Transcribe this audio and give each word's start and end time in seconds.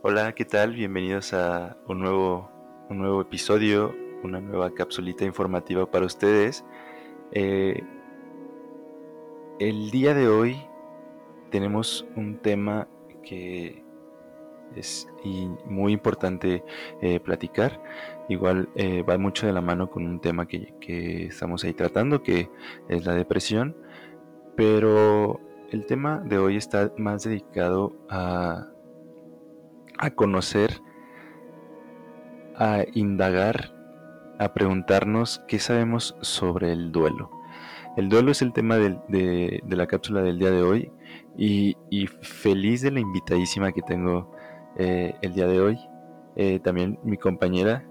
Hola, 0.00 0.32
¿qué 0.32 0.44
tal? 0.44 0.74
Bienvenidos 0.74 1.34
a 1.34 1.76
un 1.88 1.98
nuevo, 1.98 2.48
un 2.88 2.98
nuevo 2.98 3.20
episodio, 3.20 3.92
una 4.22 4.40
nueva 4.40 4.70
capsulita 4.72 5.24
informativa 5.24 5.90
para 5.90 6.06
ustedes. 6.06 6.64
Eh, 7.32 7.82
el 9.58 9.90
día 9.90 10.14
de 10.14 10.28
hoy 10.28 10.56
tenemos 11.50 12.06
un 12.14 12.38
tema 12.38 12.86
que 13.24 13.82
es 14.76 15.08
muy 15.64 15.94
importante 15.94 16.62
eh, 17.02 17.18
platicar. 17.18 17.82
Igual 18.28 18.68
eh, 18.76 19.02
va 19.02 19.18
mucho 19.18 19.48
de 19.48 19.52
la 19.52 19.62
mano 19.62 19.90
con 19.90 20.06
un 20.06 20.20
tema 20.20 20.46
que, 20.46 20.74
que 20.80 21.26
estamos 21.26 21.64
ahí 21.64 21.72
tratando, 21.72 22.22
que 22.22 22.48
es 22.88 23.04
la 23.04 23.14
depresión. 23.14 23.76
Pero 24.54 25.40
el 25.72 25.86
tema 25.86 26.20
de 26.20 26.38
hoy 26.38 26.56
está 26.56 26.92
más 26.96 27.24
dedicado 27.24 27.96
a 28.08 28.68
a 29.98 30.10
conocer, 30.10 30.82
a 32.56 32.84
indagar, 32.94 33.74
a 34.38 34.52
preguntarnos 34.52 35.42
qué 35.48 35.58
sabemos 35.58 36.16
sobre 36.20 36.72
el 36.72 36.92
duelo. 36.92 37.30
El 37.96 38.08
duelo 38.08 38.30
es 38.30 38.42
el 38.42 38.52
tema 38.52 38.76
de, 38.76 39.60
la 39.68 39.86
cápsula 39.88 40.22
del 40.22 40.38
día 40.38 40.52
de 40.52 40.62
hoy 40.62 40.92
y, 41.36 41.76
feliz 42.22 42.80
de 42.82 42.92
la 42.92 43.00
invitadísima 43.00 43.72
que 43.72 43.82
tengo 43.82 44.30
eh, 44.76 45.14
el 45.20 45.34
día 45.34 45.46
de 45.46 45.60
hoy. 45.60 45.78
Eh, 46.36 46.60
también 46.60 47.00
mi 47.02 47.16
compañera, 47.16 47.84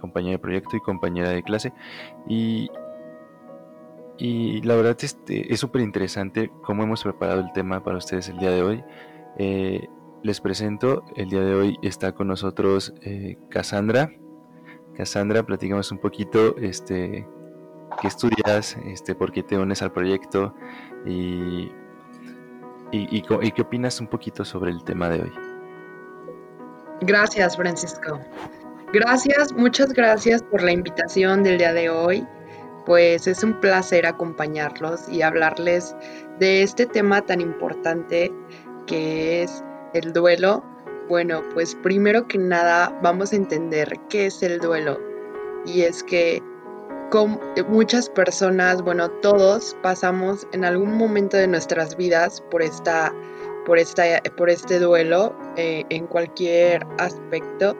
compañera 0.00 0.32
de 0.32 0.38
proyecto 0.38 0.76
y 0.76 0.80
compañera 0.80 1.28
de 1.28 1.42
clase. 1.42 1.74
Y, 2.26 2.70
y 4.16 4.62
la 4.62 4.76
verdad 4.76 4.96
este, 5.02 5.52
es 5.52 5.60
súper 5.60 5.82
interesante 5.82 6.50
cómo 6.62 6.82
hemos 6.82 7.02
preparado 7.02 7.40
el 7.40 7.52
tema 7.52 7.84
para 7.84 7.98
ustedes 7.98 8.30
el 8.30 8.38
día 8.38 8.50
de 8.50 8.62
hoy. 8.62 8.84
Eh, 9.36 9.88
les 10.22 10.40
presento, 10.40 11.04
el 11.16 11.30
día 11.30 11.40
de 11.40 11.54
hoy 11.54 11.78
está 11.82 12.12
con 12.12 12.28
nosotros 12.28 12.92
eh, 13.02 13.36
Cassandra. 13.48 14.12
Cassandra, 14.94 15.42
platicamos 15.44 15.90
un 15.92 15.98
poquito, 15.98 16.56
este, 16.58 17.26
qué 18.00 18.08
estudias, 18.08 18.76
este, 18.86 19.14
por 19.14 19.32
qué 19.32 19.42
te 19.42 19.56
unes 19.58 19.80
al 19.82 19.92
proyecto 19.92 20.54
y, 21.06 21.70
y, 22.92 23.22
qué 23.22 23.62
opinas 23.62 24.00
un 24.00 24.08
poquito 24.08 24.44
sobre 24.44 24.70
el 24.70 24.84
tema 24.84 25.08
de 25.08 25.22
hoy. 25.22 25.32
Gracias, 27.00 27.56
Francisco. 27.56 28.20
Gracias, 28.92 29.52
muchas 29.52 29.92
gracias 29.92 30.42
por 30.42 30.62
la 30.62 30.72
invitación 30.72 31.42
del 31.42 31.58
día 31.58 31.72
de 31.72 31.88
hoy. 31.88 32.26
Pues 32.84 33.26
es 33.26 33.42
un 33.42 33.58
placer 33.60 34.04
acompañarlos 34.04 35.08
y 35.08 35.22
hablarles 35.22 35.94
de 36.38 36.62
este 36.62 36.86
tema 36.86 37.22
tan 37.22 37.40
importante 37.40 38.32
que 38.86 39.44
es 39.44 39.62
el 39.94 40.12
duelo, 40.12 40.64
bueno, 41.08 41.42
pues 41.54 41.74
primero 41.82 42.26
que 42.28 42.38
nada 42.38 42.96
vamos 43.02 43.32
a 43.32 43.36
entender 43.36 43.92
qué 44.08 44.26
es 44.26 44.42
el 44.42 44.60
duelo. 44.60 44.98
Y 45.66 45.82
es 45.82 46.02
que 46.02 46.42
con 47.10 47.40
muchas 47.68 48.08
personas, 48.08 48.82
bueno, 48.82 49.10
todos 49.20 49.76
pasamos 49.82 50.46
en 50.52 50.64
algún 50.64 50.96
momento 50.96 51.36
de 51.36 51.48
nuestras 51.48 51.96
vidas 51.96 52.40
por 52.50 52.62
esta, 52.62 53.12
por 53.66 53.78
esta, 53.78 54.22
por 54.36 54.48
este 54.48 54.78
duelo 54.78 55.36
eh, 55.56 55.84
en 55.90 56.06
cualquier 56.06 56.86
aspecto. 56.98 57.76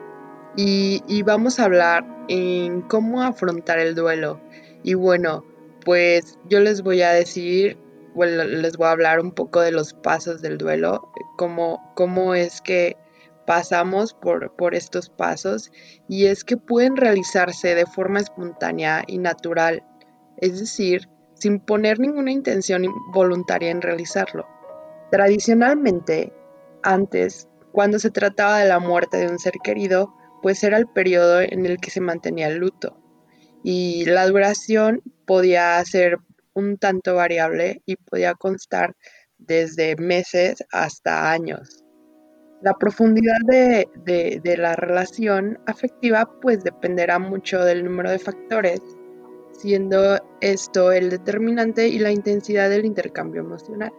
Y 0.57 1.23
vamos 1.23 1.59
a 1.59 1.65
hablar 1.65 2.05
en 2.27 2.81
cómo 2.81 3.21
afrontar 3.23 3.79
el 3.79 3.95
duelo. 3.95 4.39
Y 4.83 4.95
bueno, 4.95 5.45
pues 5.85 6.37
yo 6.49 6.59
les 6.59 6.81
voy 6.81 7.01
a 7.01 7.11
decir 7.11 7.77
bueno, 8.13 8.43
les 8.43 8.77
voy 8.77 8.87
a 8.87 8.91
hablar 8.91 9.19
un 9.19 9.31
poco 9.31 9.61
de 9.61 9.71
los 9.71 9.93
pasos 9.93 10.41
del 10.41 10.57
duelo, 10.57 11.11
cómo, 11.37 11.93
cómo 11.95 12.35
es 12.35 12.61
que 12.61 12.97
pasamos 13.45 14.13
por, 14.13 14.55
por 14.55 14.75
estos 14.75 15.09
pasos 15.09 15.71
y 16.07 16.25
es 16.25 16.43
que 16.43 16.57
pueden 16.57 16.95
realizarse 16.95 17.75
de 17.75 17.85
forma 17.85 18.19
espontánea 18.19 19.03
y 19.07 19.17
natural, 19.17 19.83
es 20.37 20.59
decir, 20.59 21.09
sin 21.33 21.59
poner 21.59 21.99
ninguna 21.99 22.31
intención 22.31 22.85
voluntaria 23.13 23.71
en 23.71 23.81
realizarlo. 23.81 24.47
Tradicionalmente, 25.11 26.33
antes, 26.83 27.47
cuando 27.71 27.99
se 27.99 28.11
trataba 28.11 28.59
de 28.59 28.67
la 28.67 28.79
muerte 28.79 29.17
de 29.17 29.27
un 29.27 29.39
ser 29.39 29.53
querido, 29.63 30.13
pues 30.41 30.63
era 30.63 30.77
el 30.77 30.87
periodo 30.87 31.41
en 31.41 31.65
el 31.65 31.77
que 31.79 31.91
se 31.91 32.01
mantenía 32.01 32.47
el 32.47 32.57
luto 32.57 33.01
y 33.63 34.05
la 34.05 34.27
duración 34.27 35.01
podía 35.25 35.83
ser 35.85 36.17
un 36.53 36.77
tanto 36.77 37.15
variable 37.15 37.81
y 37.85 37.95
podía 37.95 38.33
constar 38.33 38.95
desde 39.37 39.95
meses 39.95 40.63
hasta 40.71 41.31
años. 41.31 41.83
La 42.61 42.75
profundidad 42.75 43.39
de, 43.47 44.55
la 44.57 44.75
relación 44.75 45.59
afectiva 45.65 46.29
pues 46.41 46.63
dependerá 46.63 47.17
mucho 47.17 47.63
del 47.63 47.83
número 47.83 48.11
de 48.11 48.19
factores, 48.19 48.81
siendo 49.51 50.19
esto 50.41 50.91
el 50.91 51.09
determinante 51.09 51.87
y 51.87 51.97
la 51.97 52.11
intensidad 52.11 52.69
del 52.69 52.85
intercambio 52.85 53.41
emocional. 53.41 53.91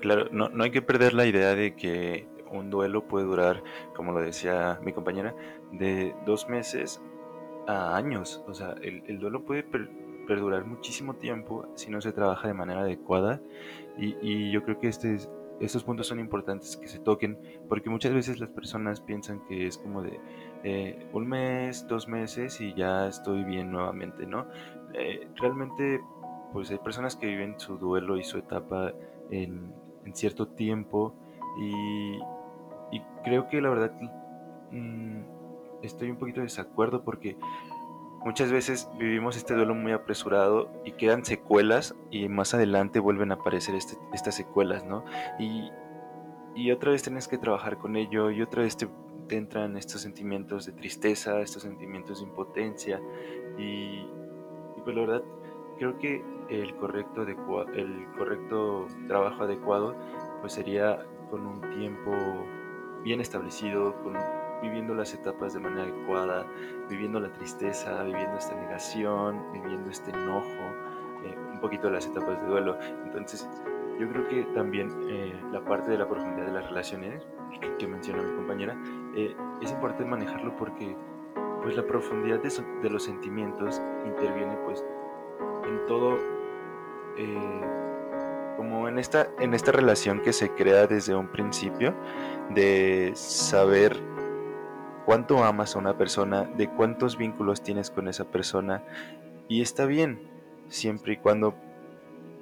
Claro, 0.00 0.28
no, 0.30 0.50
hay 0.62 0.70
que 0.70 0.82
perder 0.82 1.14
la 1.14 1.24
idea 1.24 1.54
de 1.54 1.74
que 1.74 2.28
un 2.50 2.68
duelo 2.68 3.08
puede 3.08 3.24
durar, 3.24 3.62
como 3.96 4.12
lo 4.12 4.20
decía 4.20 4.78
mi 4.82 4.92
compañera, 4.92 5.34
de 5.72 6.14
dos 6.26 6.50
meses 6.50 7.00
a 7.66 7.96
años. 7.96 8.44
O 8.46 8.52
sea, 8.52 8.74
el, 8.82 9.02
el 9.06 9.18
duelo 9.18 9.46
puede 9.46 9.62
perdurar 10.24 10.64
muchísimo 10.64 11.14
tiempo 11.14 11.66
si 11.74 11.90
no 11.90 12.00
se 12.00 12.12
trabaja 12.12 12.48
de 12.48 12.54
manera 12.54 12.80
adecuada 12.80 13.40
y, 13.96 14.50
yo 14.50 14.64
creo 14.64 14.78
que 14.78 14.88
este, 14.88 15.16
estos 15.60 15.84
puntos 15.84 16.06
son 16.06 16.18
importantes 16.18 16.76
que 16.76 16.88
se 16.88 16.98
toquen 16.98 17.38
porque 17.68 17.90
muchas 17.90 18.12
veces 18.12 18.40
las 18.40 18.50
personas 18.50 19.00
piensan 19.00 19.40
que 19.46 19.66
es 19.66 19.78
como 19.78 20.02
de 20.02 20.18
eh, 20.64 21.06
un 21.12 21.28
mes, 21.28 21.86
dos 21.86 22.08
meses 22.08 22.60
y 22.60 22.74
ya 22.74 23.06
estoy 23.06 23.44
bien 23.44 23.70
nuevamente, 23.70 24.26
¿no? 24.26 24.46
Eh, 24.94 25.28
realmente 25.36 26.00
pues 26.52 26.70
hay 26.70 26.78
personas 26.78 27.16
que 27.16 27.26
viven 27.26 27.58
su 27.58 27.78
duelo 27.78 28.16
y 28.16 28.24
su 28.24 28.38
etapa 28.38 28.92
en, 29.30 29.72
cierto 30.12 30.48
tiempo 30.48 31.14
y, 31.60 32.18
creo 33.24 33.48
que 33.48 33.60
la 33.60 33.70
verdad 33.70 33.92
mm, 34.70 35.22
estoy 35.82 36.10
un 36.10 36.18
poquito 36.18 36.40
de 36.40 36.44
desacuerdo 36.44 37.02
porque 37.02 37.36
Muchas 38.24 38.50
veces 38.50 38.88
vivimos 38.98 39.36
este 39.36 39.52
duelo 39.52 39.74
muy 39.74 39.92
apresurado 39.92 40.70
y 40.82 40.92
quedan 40.92 41.26
secuelas 41.26 41.94
y 42.10 42.28
más 42.30 42.54
adelante 42.54 42.98
vuelven 42.98 43.32
a 43.32 43.34
aparecer 43.34 43.74
este, 43.74 43.98
estas 44.14 44.34
secuelas, 44.34 44.82
¿no? 44.86 45.04
Y, 45.38 45.70
otra 46.70 46.92
vez 46.92 47.02
tienes 47.02 47.28
que 47.28 47.36
trabajar 47.36 47.76
con 47.76 47.96
ello 47.96 48.30
y 48.30 48.40
otra 48.40 48.62
vez 48.62 48.78
te, 48.78 48.88
entran 49.28 49.76
estos 49.76 50.00
sentimientos 50.00 50.64
de 50.64 50.72
tristeza, 50.72 51.40
estos 51.40 51.64
sentimientos 51.64 52.20
de 52.20 52.26
impotencia 52.26 53.00
y, 53.58 54.06
pues 54.82 54.96
la 54.96 55.02
verdad 55.02 55.22
creo 55.78 55.98
que 55.98 56.22
el 56.48 56.74
correcto, 56.76 57.22
el 57.22 58.06
correcto 58.16 58.86
trabajo 59.08 59.42
adecuado 59.42 59.96
pues 60.40 60.54
sería 60.54 61.04
con 61.30 61.46
un 61.46 61.60
tiempo 61.78 62.12
bien 63.02 63.20
establecido, 63.20 63.94
con 64.02 64.14
viviendo 64.62 64.94
las 64.94 65.12
etapas 65.14 65.54
de 65.54 65.60
manera 65.60 65.82
adecuada, 65.82 66.46
viviendo 66.88 67.20
la 67.20 67.32
tristeza, 67.32 68.02
viviendo 68.02 68.36
esta 68.38 68.54
negación, 68.54 69.52
viviendo 69.52 69.90
este 69.90 70.10
enojo, 70.10 70.46
eh, 71.24 71.36
un 71.52 71.60
poquito 71.60 71.88
de 71.88 71.94
las 71.94 72.06
etapas 72.06 72.40
de 72.40 72.46
duelo. 72.46 72.78
Entonces, 73.04 73.48
yo 73.98 74.08
creo 74.08 74.28
que 74.28 74.42
también 74.54 74.90
eh, 75.08 75.40
la 75.52 75.64
parte 75.64 75.90
de 75.90 75.98
la 75.98 76.08
profundidad 76.08 76.46
de 76.46 76.52
las 76.52 76.68
relaciones 76.68 77.22
que, 77.78 77.86
menciona 77.86 78.22
mi 78.22 78.34
compañera, 78.34 78.76
eh, 79.14 79.36
es 79.62 79.70
importante 79.70 80.04
manejarlo 80.04 80.56
porque 80.56 80.96
pues 81.62 81.76
la 81.76 81.86
profundidad 81.86 82.40
de, 82.40 82.50
de 82.82 82.90
los 82.90 83.04
sentimientos 83.04 83.80
interviene 84.04 84.56
pues 84.64 84.84
en 85.64 85.86
todo 85.86 86.18
como 88.56 88.88
en 88.88 88.98
esta, 88.98 89.28
en 89.38 89.54
esta 89.54 89.72
relación 89.72 90.20
que 90.20 90.32
se 90.32 90.50
crea 90.50 90.86
desde 90.86 91.14
un 91.14 91.28
principio 91.28 91.94
de 92.50 93.12
saber 93.14 94.00
cuánto 95.04 95.44
amas 95.44 95.76
a 95.76 95.78
una 95.78 95.96
persona, 95.96 96.44
de 96.44 96.68
cuántos 96.68 97.16
vínculos 97.16 97.62
tienes 97.62 97.90
con 97.90 98.08
esa 98.08 98.24
persona. 98.24 98.82
Y 99.48 99.60
está 99.62 99.86
bien, 99.86 100.28
siempre 100.68 101.14
y 101.14 101.16
cuando 101.18 101.54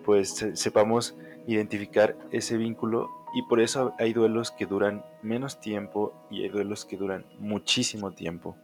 pues 0.05 0.47
sepamos 0.55 1.17
identificar 1.47 2.17
ese 2.31 2.56
vínculo 2.56 3.09
y 3.35 3.43
por 3.43 3.61
eso 3.61 3.94
hay 3.99 4.12
duelos 4.12 4.50
que 4.50 4.67
duran 4.67 5.05
menos 5.23 5.61
tiempo 5.61 6.12
y 6.31 6.43
hay 6.43 6.49
duelos 6.49 6.85
que 6.85 6.97
duran 6.97 7.25
muchísimo 7.38 8.12
tiempo. 8.12 8.56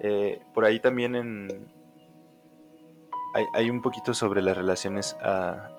Eh, 0.00 0.42
por 0.52 0.64
ahí 0.64 0.80
también 0.80 1.68
hay, 3.54 3.70
un 3.70 3.82
poquito 3.82 4.14
sobre 4.14 4.42
las 4.42 4.56
relaciones 4.56 5.16
ah, 5.22 5.70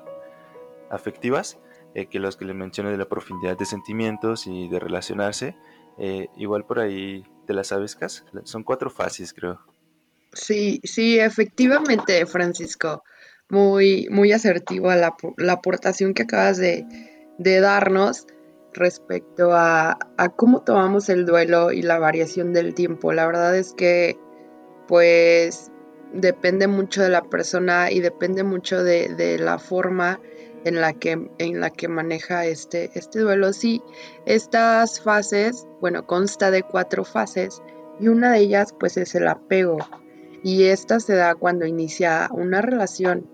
afectivas 0.90 1.60
eh, 1.96 2.08
que 2.08 2.20
los 2.20 2.36
que 2.36 2.46
les 2.46 2.56
mencioné 2.56 2.92
de 2.92 2.98
la 2.98 3.08
profundidad 3.08 3.58
de 3.58 3.66
sentimientos 3.66 4.48
y 4.48 4.68
de 4.68 4.80
relacionarse. 4.80 5.56
Eh, 5.98 6.28
igual 6.36 6.66
por 6.66 6.80
ahí 6.80 7.24
de 7.48 7.54
las 7.54 7.72
aviscas, 7.72 8.26
son 8.44 8.64
cuatro 8.64 8.90
fases, 8.90 9.34
creo. 9.34 9.62
Sí, 10.34 10.82
sí, 10.84 11.20
efectivamente, 11.20 12.26
Francisco. 12.26 13.04
Muy, 13.48 14.08
muy 14.10 14.34
asertivo 14.34 14.88
la, 14.88 15.16
la 15.38 15.54
aportación 15.54 16.14
que 16.14 16.24
acabas 16.24 16.58
de, 16.58 16.86
de 17.38 17.60
darnos 17.62 18.28
respecto 18.74 19.54
a, 19.54 19.98
a, 20.18 20.30
cómo 20.30 20.64
tomamos 20.64 21.08
el 21.10 21.26
duelo 21.26 21.72
y 21.72 21.82
la 21.82 21.98
variación 22.00 22.52
del 22.52 22.74
tiempo. 22.74 23.14
La 23.14 23.26
verdad 23.26 23.56
es 23.56 23.74
que 23.74 24.18
pues 24.88 25.72
depende 26.12 26.68
mucho 26.68 27.04
de 27.04 27.10
la 27.10 27.22
persona 27.22 27.92
y 27.92 28.02
depende 28.02 28.44
mucho 28.44 28.84
de, 28.84 29.10
de 29.16 29.38
la 29.40 29.60
forma 29.60 30.20
en 30.66 30.82
la 30.82 30.94
que, 30.94 31.30
en 31.38 31.62
la 31.62 31.70
que 31.70 31.88
maneja 31.88 32.46
este, 32.46 32.92
este 32.96 33.20
duelo. 33.20 33.54
Sí, 33.54 33.82
estas 34.26 35.00
fases, 35.00 35.66
bueno, 35.80 36.06
consta 36.06 36.52
de 36.52 36.64
cuatro 36.64 37.06
fases 37.06 37.62
y 38.00 38.10
una 38.10 38.34
de 38.34 38.40
ellas 38.40 38.76
pues 38.78 38.98
es 38.98 39.16
el 39.16 39.28
apego 39.28 39.78
y 40.44 40.66
esta 40.66 41.00
se 41.00 41.16
da 41.16 41.36
cuando 41.36 41.66
inicia 41.66 42.28
una 42.32 42.62
relación. 42.62 43.30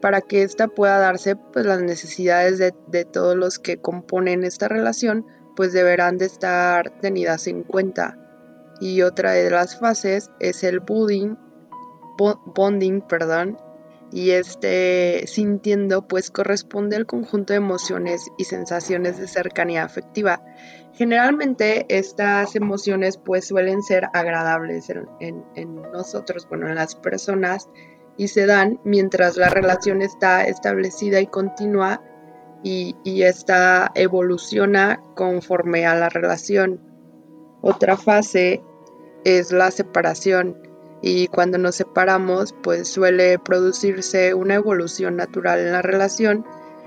Para 0.00 0.20
que 0.20 0.42
esta 0.42 0.68
pueda 0.68 0.98
darse, 0.98 1.34
pues 1.34 1.64
las 1.64 1.80
necesidades 1.80 2.58
de, 2.58 2.74
de 2.88 3.06
todos 3.06 3.34
los 3.36 3.58
que 3.58 3.78
componen 3.78 4.44
esta 4.44 4.68
relación 4.68 5.26
pues 5.56 5.72
deberán 5.72 6.18
de 6.18 6.26
estar 6.26 7.00
tenidas 7.00 7.46
en 7.46 7.62
cuenta. 7.62 8.18
Y 8.80 9.02
otra 9.02 9.32
de 9.32 9.48
las 9.50 9.78
fases 9.78 10.30
es 10.40 10.64
el 10.64 10.80
budding, 10.80 11.38
bonding, 12.54 13.00
perdón, 13.02 13.56
y 14.12 14.30
este 14.30 15.26
sintiendo 15.26 16.06
pues 16.06 16.30
corresponde 16.30 16.96
al 16.96 17.06
conjunto 17.06 17.52
de 17.52 17.58
emociones 17.58 18.30
y 18.38 18.44
sensaciones 18.44 19.18
de 19.18 19.28
cercanía 19.28 19.84
afectiva. 19.84 20.42
Generalmente 20.92 21.86
estas 21.88 22.54
emociones 22.54 23.18
pues 23.18 23.46
suelen 23.46 23.82
ser 23.82 24.08
agradables 24.12 24.90
en, 24.90 25.82
nosotros, 25.92 26.48
bueno, 26.48 26.68
en 26.68 26.76
las 26.76 26.94
personas 26.94 27.68
y 28.16 28.28
se 28.28 28.46
dan 28.46 28.80
mientras 28.84 29.36
la 29.36 29.48
relación 29.48 30.02
está 30.02 30.44
establecida 30.44 31.20
y 31.20 31.26
continua 31.26 32.00
y, 32.62 32.94
y 33.02 33.22
esta 33.22 33.90
evoluciona 33.94 35.02
conforme 35.16 35.86
a 35.86 35.96
la 35.96 36.08
relación. 36.08 36.80
Otra 37.60 37.96
fase 37.96 38.62
es 39.24 39.50
la 39.50 39.70
separación 39.70 40.73
y 41.06 41.28
cuando 41.28 41.58
nos 41.58 41.74
separamos 41.74 42.54
pues 42.62 42.88
suele 42.88 43.38
producirse 43.38 44.32
una 44.32 44.54
evolución 44.54 45.16
natural 45.16 45.58
en 45.58 45.72
la 45.72 45.82
relación 45.82 46.46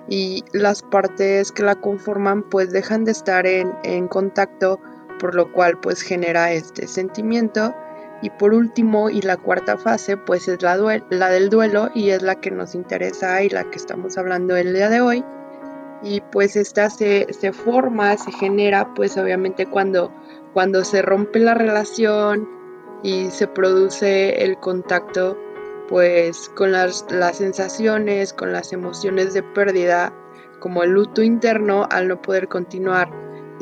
y 0.10 0.44
las 0.54 0.82
partes 0.82 1.52
que 1.52 1.62
la 1.62 1.76
conforman 1.76 2.42
pues 2.42 2.72
dejan 2.72 3.06
de 3.06 3.12
estar 3.12 3.46
en, 3.46 4.08
contacto 4.08 4.80
por 5.20 5.36
lo 5.36 5.54
cual 5.54 5.80
pues 5.80 6.02
genera 6.02 6.52
este 6.52 6.88
sentimiento. 6.88 7.76
Y 8.24 8.32
por 8.32 8.56
último 8.56 9.12
y 9.12 9.22
la 9.22 9.38
cuarta 9.38 9.78
fase 9.78 10.18
pues 10.18 10.48
es 10.48 10.64
la, 10.64 10.76
la 11.12 11.30
del 11.30 11.52
duelo 11.52 11.92
y 11.94 12.10
es 12.10 12.24
la 12.24 12.42
que 12.42 12.50
nos 12.50 12.74
interesa 12.74 13.44
y 13.44 13.50
la 13.50 13.70
que 13.70 13.78
estamos 13.78 14.18
hablando 14.18 14.56
el 14.56 14.74
día 14.74 14.90
de 14.90 15.02
hoy. 15.02 15.24
Y 16.02 16.22
pues 16.32 16.56
esta 16.56 16.90
se, 16.90 17.28
se 17.32 17.54
forma, 17.54 18.18
se 18.18 18.32
genera 18.32 18.96
pues 18.96 19.16
obviamente 19.16 19.68
cuando, 19.68 20.12
cuando 20.54 20.84
se 20.84 21.04
rompe 21.04 21.38
la 21.38 21.54
relación, 21.54 22.57
y 23.04 23.30
se 23.32 23.48
produce 23.48 24.44
el 24.44 24.58
contacto 24.58 25.38
pues 25.88 26.50
con 26.50 26.72
las, 26.72 27.06
las 27.10 27.38
sensaciones, 27.38 28.34
con 28.34 28.52
las 28.52 28.74
emociones 28.74 29.34
de 29.34 29.44
pérdida, 29.44 30.14
como 30.60 30.84
el 30.84 30.92
luto 30.92 31.24
interno 31.24 31.88
al 31.90 32.08
no 32.10 32.22
poder 32.22 32.48
continuar. 32.48 33.10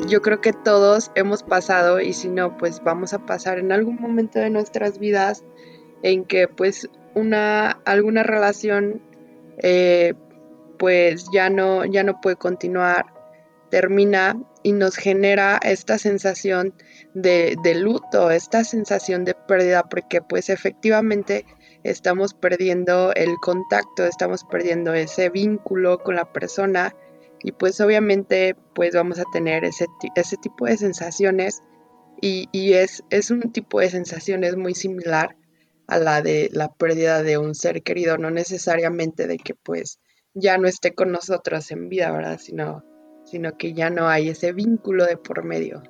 Yo 0.08 0.20
creo 0.20 0.40
que 0.40 0.52
todos 0.52 1.10
hemos 1.14 1.42
pasado 1.42 2.00
y 2.00 2.12
si 2.12 2.28
no, 2.28 2.56
pues 2.56 2.82
vamos 2.82 3.14
a 3.14 3.24
pasar 3.24 3.58
en 3.58 3.72
algún 3.72 3.96
momento 3.96 4.38
de 4.38 4.50
nuestras 4.50 4.98
vidas 4.98 5.44
en 6.02 6.24
que 6.24 6.48
pues 6.48 6.90
una 7.14 7.70
alguna 7.84 8.22
relación 8.22 9.00
eh, 9.58 10.14
pues 10.78 11.26
ya 11.32 11.48
no 11.48 11.86
ya 11.86 12.02
no 12.02 12.20
puede 12.20 12.36
continuar 12.36 13.06
termina 13.70 14.36
y 14.66 14.72
nos 14.72 14.96
genera 14.96 15.60
esta 15.62 15.96
sensación 15.96 16.74
de, 17.14 17.56
luto, 17.76 18.32
esta 18.32 18.64
sensación 18.64 19.24
de 19.24 19.36
pérdida, 19.46 19.84
porque 19.84 20.22
pues 20.22 20.50
efectivamente 20.50 21.46
estamos 21.84 22.34
perdiendo 22.34 23.14
el 23.14 23.36
contacto, 23.36 24.04
estamos 24.04 24.42
perdiendo 24.42 24.92
ese 24.92 25.30
vínculo 25.30 26.00
con 26.00 26.16
la 26.16 26.32
persona 26.32 26.96
y 27.44 27.52
pues 27.52 27.80
obviamente 27.80 28.56
pues 28.74 28.92
vamos 28.92 29.20
a 29.20 29.24
tener 29.32 29.64
ese, 29.64 29.86
ese 30.16 30.36
tipo 30.36 30.66
de 30.66 30.76
sensaciones 30.76 31.60
y, 32.20 32.48
y 32.50 32.72
es, 32.72 33.04
es 33.10 33.30
un 33.30 33.52
tipo 33.52 33.78
de 33.78 33.90
sensaciones 33.90 34.56
muy 34.56 34.74
similar 34.74 35.36
a 35.86 36.00
la 36.00 36.22
de 36.22 36.48
la 36.50 36.74
pérdida 36.74 37.22
de 37.22 37.38
un 37.38 37.54
ser 37.54 37.84
querido, 37.84 38.18
no 38.18 38.32
necesariamente 38.32 39.28
de 39.28 39.38
que 39.38 39.54
pues 39.54 40.00
ya 40.34 40.58
no 40.58 40.66
esté 40.66 40.92
con 40.92 41.12
nosotros 41.12 41.70
en 41.70 41.88
vida, 41.88 42.10
¿verdad? 42.10 42.40
Sino, 42.42 42.82
sino 43.26 43.56
que 43.58 43.74
ya 43.74 43.90
no 43.90 44.08
hay 44.08 44.30
ese 44.30 44.52
vínculo 44.52 45.04
de 45.04 45.16
por 45.16 45.44
medio. 45.44 45.82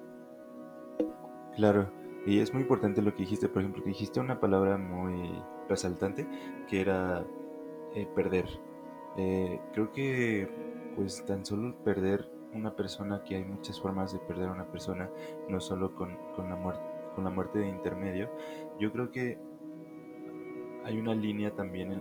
Claro, 1.55 1.93
y 2.27 2.41
es 2.41 2.53
muy 2.53 2.62
importante 2.62 3.03
lo 3.03 3.15
que 3.15 3.23
dijiste, 3.23 3.49
por 3.49 3.62
ejemplo, 3.62 3.83
que 3.85 3.91
dijiste 3.91 4.19
una 4.19 4.41
palabra 4.41 4.79
muy 4.79 5.31
resaltante, 5.69 6.27
que 6.69 6.81
era 6.81 7.25
eh, 7.94 8.09
perder. 8.15 8.47
Eh, 9.17 9.61
creo 9.73 9.93
que 9.93 10.49
pues 10.97 11.25
tan 11.27 11.44
solo 11.44 11.77
perder 11.85 12.29
una 12.55 12.75
persona, 12.75 13.23
que 13.23 13.37
hay 13.37 13.44
muchas 13.44 13.81
formas 13.81 14.12
de 14.12 14.19
perder 14.21 14.49
a 14.49 14.53
una 14.53 14.67
persona, 14.67 15.11
no 15.49 15.61
solo 15.61 15.94
con, 15.94 16.17
con 16.35 16.49
la, 16.49 16.56
muerte, 16.56 16.82
con 17.15 17.25
la 17.25 17.31
muerte 17.31 17.59
de 17.59 17.69
intermedio, 17.69 18.31
yo 18.81 18.91
creo 18.93 19.11
que 19.11 19.39
hay 20.87 20.99
una 20.99 21.17
línea 21.17 21.50
también 21.50 22.00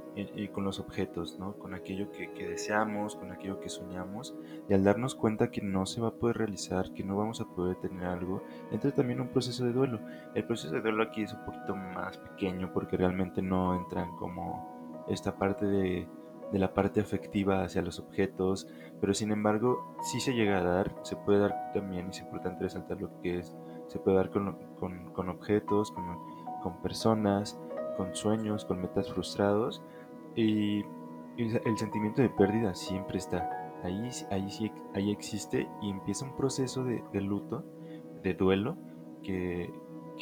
con 0.54 0.64
los 0.64 0.80
objetos, 0.80 1.40
¿no? 1.40 1.54
Con 1.54 1.74
aquello 1.74 2.12
que, 2.12 2.48
deseamos, 2.48 3.16
con 3.16 3.32
aquello 3.32 3.60
que 3.60 3.68
soñamos, 3.68 4.36
y 4.70 4.76
al 4.76 4.84
darnos 4.84 5.16
cuenta 5.16 5.50
que 5.50 5.62
no 5.62 5.88
se 5.88 6.02
va 6.02 6.10
a 6.10 6.14
poder 6.14 6.38
realizar, 6.38 6.94
que 6.94 7.04
no 7.04 7.18
vamos 7.18 7.42
a 7.42 7.46
poder 7.46 7.78
tener 7.78 8.06
algo, 8.06 8.44
entra 8.72 8.92
también 8.92 9.22
un 9.22 9.30
proceso 9.30 9.66
de 9.66 9.74
duelo. 9.74 10.02
El 10.36 10.44
proceso 10.44 10.76
de 10.76 10.82
duelo 10.82 11.02
aquí 11.02 11.24
es 11.24 11.34
un 11.34 11.44
poquito 11.46 11.76
más 11.76 12.20
pequeño 12.20 12.72
porque 12.74 12.96
realmente 12.96 13.42
no 13.42 13.76
entran 13.76 14.16
como 14.18 15.04
esta 15.08 15.36
parte 15.36 15.66
de, 15.66 16.08
la 16.52 16.74
parte 16.76 17.02
afectiva 17.02 17.64
hacia 17.64 17.81
los 17.81 18.00
objetos, 18.00 18.68
pero 19.02 19.16
sin 19.16 19.31
embargo 19.31 19.96
sí 20.04 20.20
se 20.20 20.34
llega 20.34 20.60
a 20.60 20.64
dar, 20.64 20.96
se 21.02 21.16
puede 21.16 21.40
dar 21.40 21.72
también, 21.74 22.10
es 22.10 22.20
importante 22.20 22.64
resaltar 22.64 23.02
lo 23.02 23.20
que 23.20 23.40
es, 23.40 23.58
se 23.88 23.98
puede 23.98 24.18
dar 24.18 24.30
con, 24.30 24.48
objetos, 25.28 25.92
con, 25.92 26.06
con 26.62 26.81
personas, 26.84 27.60
con 27.95 28.15
sueños, 28.15 28.65
con 28.65 28.81
metas 28.81 29.12
frustrados 29.12 29.81
y, 30.36 30.83
el 31.38 31.77
sentimiento 31.77 32.21
de 32.21 32.30
pérdida 32.30 32.74
siempre 32.75 33.18
está. 33.18 33.74
Ahí, 33.83 34.09
ahí, 34.31 34.49
sí, 34.49 34.71
ahí 34.94 35.11
existe 35.11 35.68
y 35.81 35.90
empieza 35.90 36.23
un 36.23 36.33
proceso 36.37 36.85
de, 36.85 37.04
luto, 37.21 37.66
de 38.23 38.33
duelo, 38.33 38.78
que, 39.21 39.73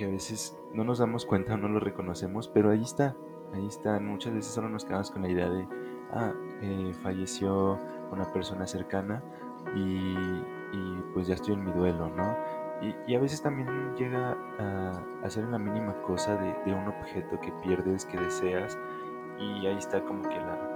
a 0.02 0.08
veces 0.08 0.58
no 0.74 0.84
nos 0.84 0.98
damos 0.98 1.28
cuenta 1.28 1.56
no 1.56 1.70
lo 1.70 1.80
reconocemos, 1.80 2.48
pero 2.48 2.72
ahí 2.72 2.82
está, 2.82 3.16
ahí 3.54 3.68
está. 3.68 4.00
Muchas 4.00 4.34
veces 4.34 4.52
solo 4.52 4.70
nos 4.70 4.86
quedamos 4.86 5.12
con 5.12 5.22
la 5.22 5.30
idea 5.30 5.50
de, 5.50 5.68
ah, 6.14 6.34
eh, 6.64 6.94
falleció 7.04 7.78
una 8.12 8.26
persona 8.34 8.66
cercana 8.66 9.24
y, 9.76 10.16
y 10.74 11.04
pues 11.14 11.28
ya 11.28 11.36
estoy 11.36 11.54
en 11.54 11.64
mi 11.64 11.72
duelo, 11.74 12.10
¿no? 12.10 12.36
Y, 12.82 13.16
a 13.16 13.20
veces 13.20 13.42
también 13.42 13.96
llega 13.96 14.38
a, 14.60 15.30
ser 15.30 15.46
una 15.46 15.58
mínima 15.58 15.94
cosa 16.02 16.36
de, 16.36 16.74
un 16.74 16.88
objeto 16.88 17.40
que 17.40 17.52
pierdes, 17.64 18.06
que 18.06 18.20
deseas, 18.20 18.78
y 19.40 19.66
ahí 19.66 19.78
está 19.78 20.04
como 20.04 20.22
que 20.24 20.36
la, 20.36 20.74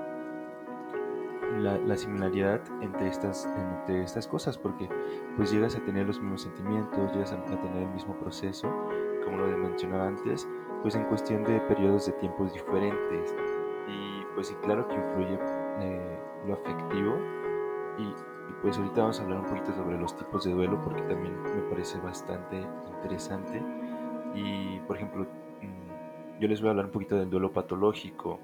la, 1.77 1.97
similaridad 1.97 2.61
entre 2.81 3.07
estas, 3.07 3.45
entre 3.45 4.03
estas 4.03 4.27
cosas, 4.27 4.57
porque 4.57 4.89
pues 5.35 5.51
llegas 5.51 5.75
a 5.75 5.79
tener 5.79 6.07
los 6.07 6.21
mismos 6.21 6.43
sentimientos, 6.43 7.11
llegas 7.13 7.33
a, 7.33 7.43
tener 7.43 7.83
el 7.83 7.89
mismo 7.89 8.15
proceso, 8.15 8.69
como 9.25 9.37
lo 9.37 9.57
mencionaba 9.57 10.07
antes, 10.07 10.47
pues 10.81 10.95
en 10.95 11.03
cuestión 11.05 11.43
de 11.43 11.59
periodos 11.61 12.05
de 12.05 12.13
tiempos 12.13 12.53
diferentes. 12.53 13.35
Y 13.87 14.23
pues 14.35 14.47
sí, 14.47 14.55
claro 14.63 14.87
que 14.87 14.95
influye 14.95 15.39
eh, 15.79 16.19
lo 16.45 16.53
afectivo 16.53 17.17
y, 17.97 18.13
y 18.49 18.61
pues 18.61 18.77
ahorita 18.77 19.01
vamos 19.01 19.19
a 19.19 19.23
hablar 19.23 19.39
un 19.39 19.45
poquito 19.45 19.73
sobre 19.73 19.97
los 19.97 20.15
tipos 20.15 20.43
de 20.43 20.51
duelo 20.51 20.81
porque 20.81 21.01
también 21.01 21.41
me 21.41 21.61
parece 21.69 21.99
bastante 21.99 22.65
interesante. 22.95 23.61
Y 24.33 24.79
por 24.81 24.97
ejemplo, 24.97 25.23
mm, 25.23 26.39
yo 26.39 26.47
les 26.47 26.61
voy 26.61 26.67
a 26.67 26.71
hablar 26.71 26.85
un 26.85 26.91
poquito 26.91 27.15
del 27.15 27.29
duelo 27.29 27.51
patológico. 27.51 28.39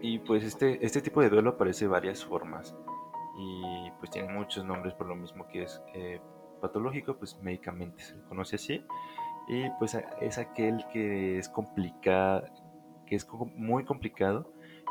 Y 0.00 0.18
pues 0.18 0.44
este, 0.44 0.84
este 0.84 1.00
tipo 1.00 1.20
de 1.20 1.30
duelo 1.30 1.50
aparece 1.50 1.84
de 1.86 1.90
varias 1.90 2.24
formas. 2.24 2.74
Y 3.36 3.90
pues 3.98 4.10
tiene 4.10 4.32
muchos 4.32 4.64
nombres 4.64 4.94
por 4.94 5.08
lo 5.08 5.16
mismo 5.16 5.46
que 5.48 5.64
es 5.64 5.82
eh, 5.94 6.20
patológico, 6.60 7.16
pues 7.16 7.38
médicamente 7.42 8.02
se 8.02 8.16
le 8.16 8.22
conoce 8.24 8.56
así. 8.56 8.84
Y 9.48 9.68
pues 9.78 9.96
es 10.20 10.38
aquel 10.38 10.86
que 10.92 11.38
es 11.38 11.48
complicado, 11.48 12.44
que 13.06 13.16
es 13.16 13.28
muy 13.56 13.84
complicado, 13.84 14.50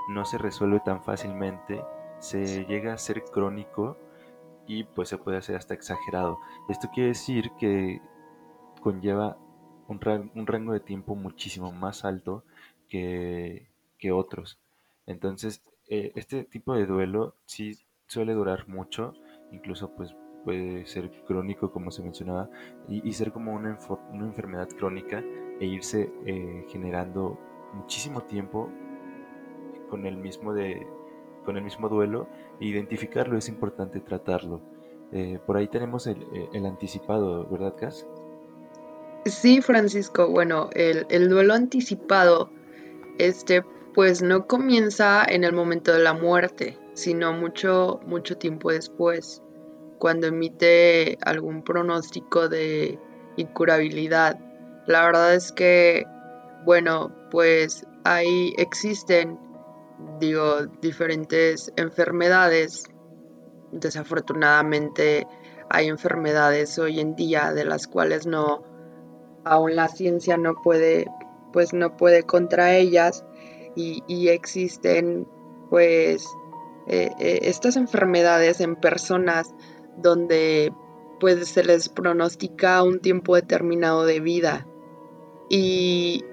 no 0.10 0.25
se 0.25 0.38
resuelve 0.38 0.80
tan 0.82 1.03
fácilmente 1.03 1.82
se 2.24 2.65
llega 2.65 2.94
a 2.94 2.98
ser 2.98 3.25
crónico 3.25 3.98
y 4.65 4.86
pues 4.86 5.10
se 5.10 5.18
puede 5.18 5.38
hacer 5.38 5.58
hasta 5.58 5.74
exagerado. 5.74 6.39
Esto 6.70 6.89
quiere 6.94 7.10
decir 7.10 7.51
que 7.60 8.01
conlleva 8.80 9.38
un, 9.89 10.00
rango 10.00 10.72
de 10.72 10.80
tiempo 10.80 11.15
muchísimo 11.15 11.74
más 11.74 12.06
alto 12.06 12.46
que, 12.88 13.68
otros. 14.13 14.60
Entonces, 15.06 15.63
eh, 15.88 16.12
este 16.15 16.44
tipo 16.44 16.75
de 16.75 16.86
duelo 16.86 17.36
sí 17.46 17.77
suele 18.08 18.34
durar 18.34 18.68
mucho 18.68 19.13
incluso 19.53 19.94
pues 19.96 20.13
puede 20.44 20.86
ser 20.86 21.10
crónico 21.25 21.72
como 21.72 21.89
se 21.89 22.03
mencionaba 22.03 22.50
y, 22.89 23.13
ser 23.13 23.32
como 23.32 23.53
una, 23.53 23.77
una, 24.12 24.25
enfermedad 24.25 24.68
crónica 24.77 25.24
e 25.60 25.65
irse 25.65 26.12
eh, 26.25 26.65
generando 26.70 27.39
muchísimo 27.74 28.24
tiempo 28.24 28.70
con 29.89 30.06
el 30.06 30.18
mismo 30.18 30.53
de 30.53 30.86
con 31.44 31.58
el 31.58 31.64
mismo 31.64 31.90
duelo 31.90 32.28
e 32.60 32.66
identificarlo 32.66 33.38
es 33.38 33.50
importante 33.50 34.00
tratarlo 34.00 34.62
eh, 35.12 35.40
por 35.46 35.58
ahí 35.58 35.68
tenemos 35.68 36.08
el, 36.08 36.26
el 36.54 36.66
anticipado 36.66 37.46
verdad 37.46 37.76
Cas 37.76 38.06
Sí, 39.26 39.62
Francisco, 39.62 40.28
bueno, 40.28 40.70
el, 40.74 41.06
el, 41.10 41.30
duelo 41.30 41.54
anticipado, 41.54 42.50
este, 43.20 43.64
pues 43.94 44.22
no 44.22 44.48
comienza 44.48 45.24
en 45.24 45.46
el 45.46 45.54
momento 45.54 45.94
de 45.94 46.00
la 46.00 46.14
muerte, 46.14 46.78
sino 46.94 47.32
mucho, 47.32 48.02
mucho 48.06 48.38
tiempo 48.38 48.72
después, 48.72 49.42
cuando 49.98 50.28
emite 50.28 51.18
algún 51.22 51.64
pronóstico 51.64 52.50
de 52.50 53.00
incurabilidad. 53.38 54.38
La 54.88 55.06
verdad 55.06 55.34
es 55.36 55.54
que, 55.54 56.06
bueno, 56.66 57.10
pues 57.32 57.88
ahí 58.04 58.54
existen, 58.58 59.40
digo, 60.20 60.66
diferentes 60.82 61.72
enfermedades. 61.76 62.84
Desafortunadamente 63.72 65.28
hay 65.70 65.88
enfermedades 65.88 66.78
hoy 66.78 67.00
en 67.00 67.16
día 67.16 67.52
de 67.54 67.66
las 67.66 67.88
cuales 67.88 68.28
no 68.28 68.64
aún 69.46 69.76
la 69.76 69.88
ciencia 69.88 70.38
no 70.38 70.56
puede, 70.62 71.08
pues 71.52 71.74
no 71.74 71.98
puede 71.98 72.24
contra 72.24 72.76
ellas 72.76 73.26
y, 73.76 74.28
existen 74.30 75.28
pues 75.70 76.28
eh, 76.88 77.12
eh, 77.20 77.40
estas 77.44 77.76
enfermedades 77.76 78.62
en 78.62 78.76
personas 78.76 79.54
donde 79.98 80.72
pues 81.20 81.48
se 81.48 81.64
les 81.64 81.90
pronostica 81.90 82.84
un 82.84 83.00
tiempo 83.00 83.36
determinado 83.36 84.06
de 84.06 84.20
vida 84.20 84.68
y, 85.50 86.24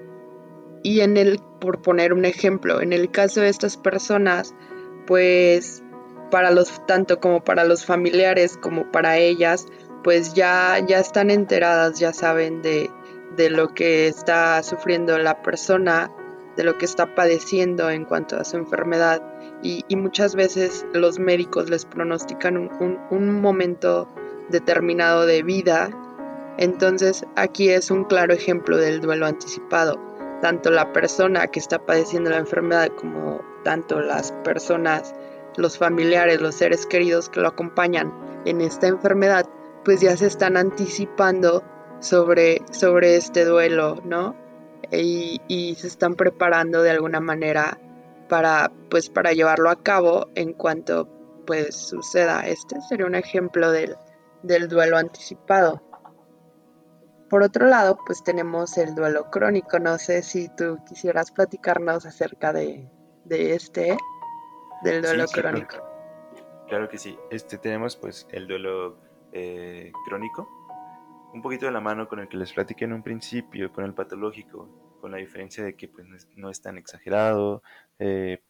y 0.83 1.01
en 1.01 1.17
el, 1.17 1.39
por 1.59 1.81
poner 1.81 2.13
un 2.13 2.25
ejemplo, 2.25 2.81
en 2.81 2.93
el 2.93 3.11
caso 3.11 3.41
de 3.41 3.49
estas 3.49 3.77
personas, 3.77 4.55
pues 5.07 5.83
para 6.31 6.51
los, 6.51 6.85
tanto 6.87 7.19
como 7.19 7.43
para 7.43 7.63
los 7.65 7.85
familiares 7.85 8.57
como 8.57 8.91
para 8.91 9.17
ellas, 9.17 9.67
pues 10.03 10.33
ya, 10.33 10.79
ya 10.87 10.99
están 10.99 11.29
enteradas, 11.29 11.99
ya 11.99 12.13
saben 12.13 12.61
de, 12.61 12.89
de 13.35 13.49
lo 13.49 13.73
que 13.73 14.07
está 14.07 14.61
sufriendo 14.63 15.17
la 15.17 15.41
persona, 15.41 16.11
de 16.57 16.63
lo 16.63 16.77
que 16.77 16.85
está 16.85 17.15
padeciendo 17.15 17.89
en 17.89 18.05
cuanto 18.05 18.37
a 18.37 18.43
su 18.43 18.57
enfermedad. 18.57 19.21
Y, 19.63 19.83
muchas 19.95 20.35
veces 20.35 20.85
los 20.93 21.19
médicos 21.19 21.69
les 21.69 21.85
pronostican 21.85 22.57
un, 22.57 23.41
momento 23.41 24.07
determinado 24.49 25.25
de 25.25 25.43
vida. 25.43 25.91
Entonces 26.57 27.25
aquí 27.35 27.69
es 27.69 27.91
un 27.91 28.05
claro 28.05 28.33
ejemplo 28.33 28.77
del 28.77 29.01
duelo 29.01 29.27
anticipado. 29.27 29.99
Tanto 30.41 30.71
la 30.71 30.91
persona 30.91 31.47
que 31.47 31.59
está 31.59 31.79
padeciendo 31.85 32.29
la 32.29 32.37
enfermedad 32.37 32.89
como 32.89 33.41
tanto 33.63 34.01
las 34.01 34.31
personas, 34.43 35.13
los 35.57 35.77
familiares, 35.77 36.41
los 36.41 36.55
seres 36.55 36.85
queridos 36.85 37.29
que 37.29 37.41
lo 37.41 37.49
acompañan 37.49 38.11
en 38.45 38.61
esta 38.61 38.87
enfermedad, 38.87 39.45
pues 39.85 40.01
ya 40.01 40.17
se 40.17 40.27
están 40.27 40.57
anticipando 40.57 41.63
sobre, 41.99 42.61
sobre 42.71 43.15
este 43.15 43.45
duelo, 43.45 44.01
¿no? 44.03 44.35
Y, 44.91 45.75
se 45.77 45.87
están 45.87 46.15
preparando 46.15 46.81
de 46.81 46.89
alguna 46.89 47.21
manera 47.21 47.79
para, 48.27 48.71
pues, 48.89 49.09
para 49.09 49.31
llevarlo 49.31 49.69
a 49.69 49.81
cabo 49.81 50.27
en 50.35 50.53
cuanto 50.53 51.07
pues 51.45 51.75
suceda. 51.75 52.47
Este 52.47 52.79
sería 52.81 53.05
un 53.05 53.15
ejemplo 53.15 53.71
del, 53.71 53.95
del 54.43 54.67
duelo 54.67 54.97
anticipado. 54.97 55.81
Por 57.31 57.43
otro 57.43 57.65
lado, 57.65 57.97
pues 58.05 58.25
tenemos 58.25 58.77
el 58.77 58.93
duelo 58.93 59.31
crónico. 59.31 59.79
No 59.79 59.97
sé 59.97 60.21
si 60.21 60.49
tú 60.49 60.79
quisieras 60.85 61.31
platicarnos 61.31 62.05
acerca 62.05 62.51
de, 62.51 62.89
de 63.23 63.55
este, 63.55 63.97
del 64.83 65.01
duelo 65.01 65.25
crónico. 65.27 65.77
Claro, 66.67 66.89
que 66.89 66.97
sí. 66.97 67.17
Este 67.29 67.57
tenemos 67.57 67.95
pues 67.95 68.27
el 68.31 68.47
duelo 68.47 68.99
eh, 69.31 69.93
crónico, 70.05 70.45
un 71.33 71.41
poquito 71.41 71.67
de 71.67 71.71
la 71.71 71.79
mano 71.79 72.09
con 72.09 72.19
el 72.19 72.27
que 72.27 72.35
les 72.35 72.51
platiqué 72.51 72.83
en 72.83 72.91
un 72.91 73.01
principio, 73.01 73.71
con 73.71 73.85
el 73.85 73.93
patológico, 73.93 74.97
con 74.99 75.11
la 75.11 75.17
diferencia 75.17 75.63
de 75.63 75.77
que 75.77 75.87
pues, 75.87 76.27
no 76.35 76.49
es 76.49 76.61
tan 76.61 76.77
exagerado, 76.77 77.63
eh, 77.97 78.43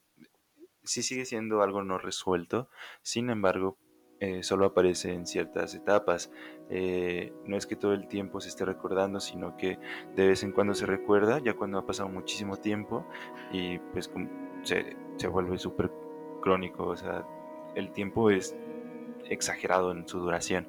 sí 0.84 1.04
sigue 1.04 1.26
siendo 1.26 1.62
algo 1.62 1.84
no 1.84 2.00
resuelto, 2.00 2.68
sin 3.04 3.30
embargo, 3.30 3.78
eh, 4.22 4.44
solo 4.44 4.68
aparece 4.68 5.14
en 5.14 5.26
ciertas 5.26 5.74
etapas. 5.74 6.32
Eh, 6.72 7.34
no 7.46 7.58
es 7.58 7.68
que 7.68 7.76
todo 7.76 7.94
el 7.94 8.08
tiempo 8.08 8.40
se 8.40 8.50
esté 8.50 8.66
recordando, 8.66 9.20
sino 9.20 9.58
que 9.58 9.78
de 10.16 10.28
vez 10.28 10.44
en 10.44 10.52
cuando 10.52 10.74
se 10.74 10.86
recuerda, 10.86 11.40
ya 11.40 11.54
cuando 11.54 11.78
ha 11.78 11.86
pasado 11.86 12.10
muchísimo 12.10 12.58
tiempo 12.58 13.06
y 13.52 13.78
pues 13.78 14.10
se, 14.64 14.96
se 15.18 15.28
vuelve 15.28 15.58
súper 15.58 15.92
crónico, 16.42 16.86
o 16.86 16.96
sea, 16.96 17.26
el 17.76 17.92
tiempo 17.92 18.30
es 18.30 18.56
exagerado 19.30 19.92
en 19.92 20.08
su 20.08 20.20
duración. 20.20 20.68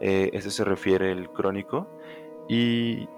Eh, 0.00 0.30
eso 0.32 0.50
se 0.50 0.64
refiere 0.64 1.12
el 1.12 1.30
crónico. 1.30 1.88
Y, 2.48 3.08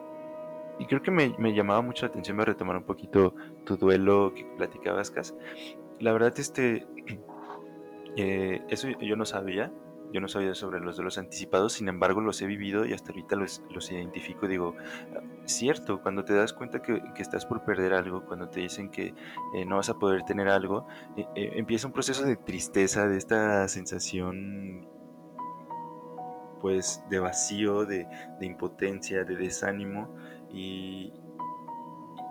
creo 0.89 1.03
que 1.03 1.11
me, 1.11 1.55
llamaba 1.55 1.81
mucho 1.81 2.07
la 2.07 2.11
atención 2.11 2.37
me 2.37 2.45
retomar 2.45 2.77
un 2.77 2.85
poquito 2.85 3.35
tu 3.65 3.77
duelo 3.77 4.33
que 4.35 4.45
platicabas, 4.57 5.11
Cas. 5.11 5.35
La 6.01 6.12
verdad, 6.12 6.35
este, 6.39 6.87
eh, 8.17 8.62
eso 8.69 8.89
yo 9.01 9.17
no 9.17 9.25
sabía. 9.25 9.73
Yo 10.12 10.21
no 10.21 10.28
sabía 10.28 10.54
sobre 10.54 10.81
los 10.81 10.97
duelos 10.97 11.16
anticipados, 11.19 11.75
sin 11.75 11.88
embargo 11.88 12.21
los 12.21 12.40
he 12.42 12.47
vivido 12.47 12.85
y 12.85 12.92
hasta 12.92 13.11
ahorita 13.11 13.37
los, 13.37 13.62
los 13.71 13.90
identifico. 13.90 14.47
Digo, 14.47 14.76
cierto, 15.47 16.02
cuando 16.02 16.25
te 16.25 16.35
das 16.35 16.52
cuenta 16.52 16.83
que, 16.83 17.02
estás 17.16 17.47
por 17.47 17.64
perder 17.64 17.95
algo, 17.95 18.25
cuando 18.26 18.49
te 18.49 18.61
dicen 18.61 18.90
que 18.90 19.14
eh, 19.54 19.64
no 19.64 19.76
vas 19.76 19.88
a 19.88 19.95
poder 19.95 20.23
tener 20.25 20.49
algo, 20.49 20.87
eh, 21.16 21.26
eh, 21.35 21.52
empieza 21.54 21.87
un 21.87 21.92
proceso 21.92 22.25
de 22.25 22.37
tristeza, 22.37 23.09
de 23.09 23.16
esta 23.16 23.66
sensación 23.69 24.88
pues 26.61 27.02
de 27.11 27.19
vacío, 27.19 27.85
de, 27.85 28.07
impotencia, 28.40 29.25
de 29.25 29.35
desánimo 29.37 30.14
y, 30.49 31.12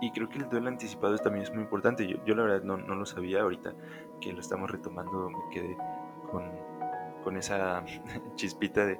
y 0.00 0.10
creo 0.10 0.28
que 0.28 0.38
el 0.38 0.48
duelo 0.48 0.68
anticipado 0.68 1.18
también 1.18 1.42
es 1.44 1.52
muy 1.52 1.62
importante. 1.62 2.08
Yo, 2.08 2.16
yo 2.24 2.34
la 2.34 2.44
verdad 2.44 2.62
no, 2.62 2.78
no, 2.78 2.94
lo 2.94 3.04
sabía 3.04 3.42
ahorita 3.42 3.74
que 4.20 4.32
lo 4.32 4.40
estamos 4.40 4.70
retomando, 4.70 5.28
me 5.28 5.50
quedé 5.50 5.76
con, 6.30 6.50
con 7.22 7.36
esa 7.36 7.84
chispita 8.34 8.86
de, 8.86 8.98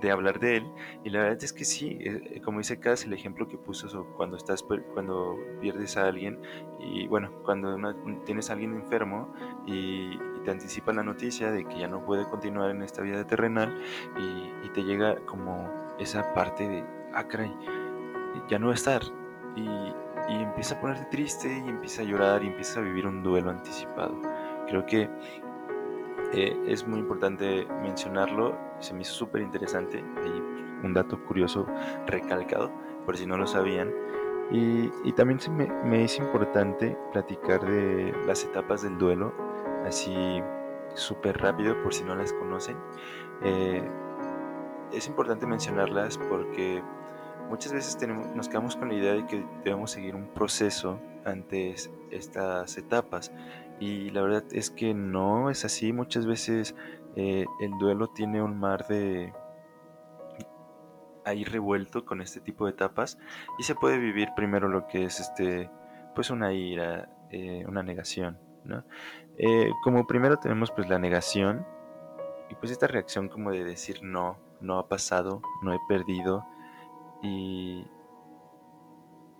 de, 0.00 0.10
hablar 0.10 0.40
de 0.40 0.58
él. 0.58 0.72
Y 1.04 1.10
la 1.10 1.20
verdad 1.20 1.42
es 1.42 1.52
que 1.52 1.64
sí, 1.64 1.98
eh, 2.00 2.20
eh, 2.24 2.40
como 2.40 2.58
dice 2.58 2.80
Cass, 2.80 3.04
el 3.04 3.12
ejemplo 3.12 3.48
que 3.48 3.58
puso 3.58 4.06
cuando 4.16 4.36
estás 4.36 4.64
cuando 4.94 5.36
pierdes 5.60 5.96
a 5.96 6.06
alguien 6.06 6.40
y 6.78 7.06
bueno, 7.06 7.30
cuando 7.44 7.76
tienes 8.24 8.50
a 8.50 8.54
alguien 8.54 8.74
enfermo 8.74 9.32
y, 9.66 10.18
te 10.44 10.52
anticipa 10.52 10.92
la 10.92 11.02
noticia 11.02 11.50
de 11.50 11.64
que 11.64 11.80
ya 11.80 11.88
no 11.88 12.06
puede 12.06 12.24
continuar 12.24 12.70
en 12.70 12.82
esta 12.82 13.02
vida 13.02 13.26
terrenal 13.26 13.76
y, 14.16 14.66
y 14.66 14.70
te 14.72 14.82
llega 14.82 15.16
como 15.26 15.68
esa 15.98 16.32
parte 16.32 16.66
de, 16.66 16.84
ah, 17.12 17.26
caray, 17.26 17.52
ya 18.48 18.58
no 18.58 18.68
va 18.68 18.72
a 18.72 18.76
estar. 18.76 19.02
Y, 19.56 19.68
y 20.28 20.42
empieza 20.42 20.76
a 20.76 20.80
ponerte 20.80 21.06
triste 21.06 21.48
y 21.48 21.68
empieza 21.68 22.02
a 22.02 22.04
llorar 22.04 22.44
y 22.44 22.48
empieza 22.48 22.80
a 22.80 22.82
vivir 22.82 23.06
un 23.06 23.22
duelo 23.22 23.50
anticipado. 23.50 24.20
Creo 24.68 24.84
que 24.84 25.08
eh, 26.32 26.56
es 26.66 26.86
muy 26.86 27.00
importante 27.00 27.66
mencionarlo, 27.82 28.56
se 28.80 28.94
me 28.94 29.02
hizo 29.02 29.14
súper 29.14 29.42
interesante, 29.42 29.98
hay 29.98 30.42
un 30.82 30.92
dato 30.94 31.22
curioso 31.24 31.66
recalcado, 32.06 32.70
por 33.06 33.16
si 33.16 33.26
no 33.26 33.36
lo 33.36 33.46
sabían. 33.46 33.92
Y, 34.50 35.12
también 35.12 35.40
se 35.40 35.50
me, 35.50 36.04
es 36.04 36.16
importante 36.18 36.96
platicar 37.12 37.60
de 37.66 38.14
las 38.26 38.44
etapas 38.44 38.82
del 38.82 38.96
duelo, 38.96 39.34
así 39.86 40.42
súper 40.94 41.38
rápido 41.38 41.82
por 41.82 41.92
si 41.92 42.04
no 42.04 42.14
las 42.14 42.32
conocen. 42.32 42.76
Eh, 43.42 43.82
es 44.92 45.06
importante 45.06 45.46
mencionarlas 45.46 46.16
porque 46.16 46.82
muchas 47.48 47.72
veces 47.72 47.96
tenemos, 47.98 48.26
nos 48.34 48.48
quedamos 48.48 48.76
con 48.76 48.88
la 48.88 48.94
idea 48.94 49.12
de 49.14 49.26
que 49.26 49.44
debemos 49.64 49.90
seguir 49.90 50.14
un 50.14 50.28
proceso 50.28 50.98
antes 51.24 51.90
estas 52.10 52.78
etapas 52.78 53.32
y 53.80 54.10
la 54.10 54.22
verdad 54.22 54.44
es 54.52 54.70
que 54.70 54.94
no 54.94 55.50
es 55.50 55.64
así. 55.64 55.92
Muchas 55.92 56.26
veces 56.26 56.74
eh, 57.16 57.46
el 57.60 57.78
duelo 57.78 58.08
tiene 58.08 58.42
un 58.42 58.58
mar 58.58 58.86
de 58.86 59.32
ahí 61.24 61.44
revuelto 61.44 62.04
con 62.04 62.20
este 62.20 62.40
tipo 62.40 62.64
de 62.64 62.72
etapas 62.72 63.18
y 63.58 63.62
se 63.62 63.74
puede 63.74 63.98
vivir 63.98 64.30
primero 64.34 64.68
lo 64.68 64.86
que 64.88 65.04
es 65.04 65.20
este 65.20 65.70
pues 66.14 66.30
una 66.30 66.52
ira, 66.52 67.08
eh, 67.30 67.64
una 67.68 67.82
negación, 67.82 68.38
¿no? 68.64 68.84
Eh, 69.36 69.70
como 69.84 70.06
primero 70.06 70.38
tenemos 70.38 70.70
pues 70.70 70.88
la 70.88 70.98
negación 70.98 71.66
y 72.50 72.54
pues 72.54 72.72
esta 72.72 72.86
reacción 72.86 73.28
como 73.28 73.50
de 73.52 73.62
decir 73.62 74.02
no, 74.02 74.38
no 74.60 74.78
ha 74.78 74.88
pasado, 74.88 75.42
no 75.62 75.72
he 75.72 75.78
perdido 75.88 76.44
y 77.22 77.86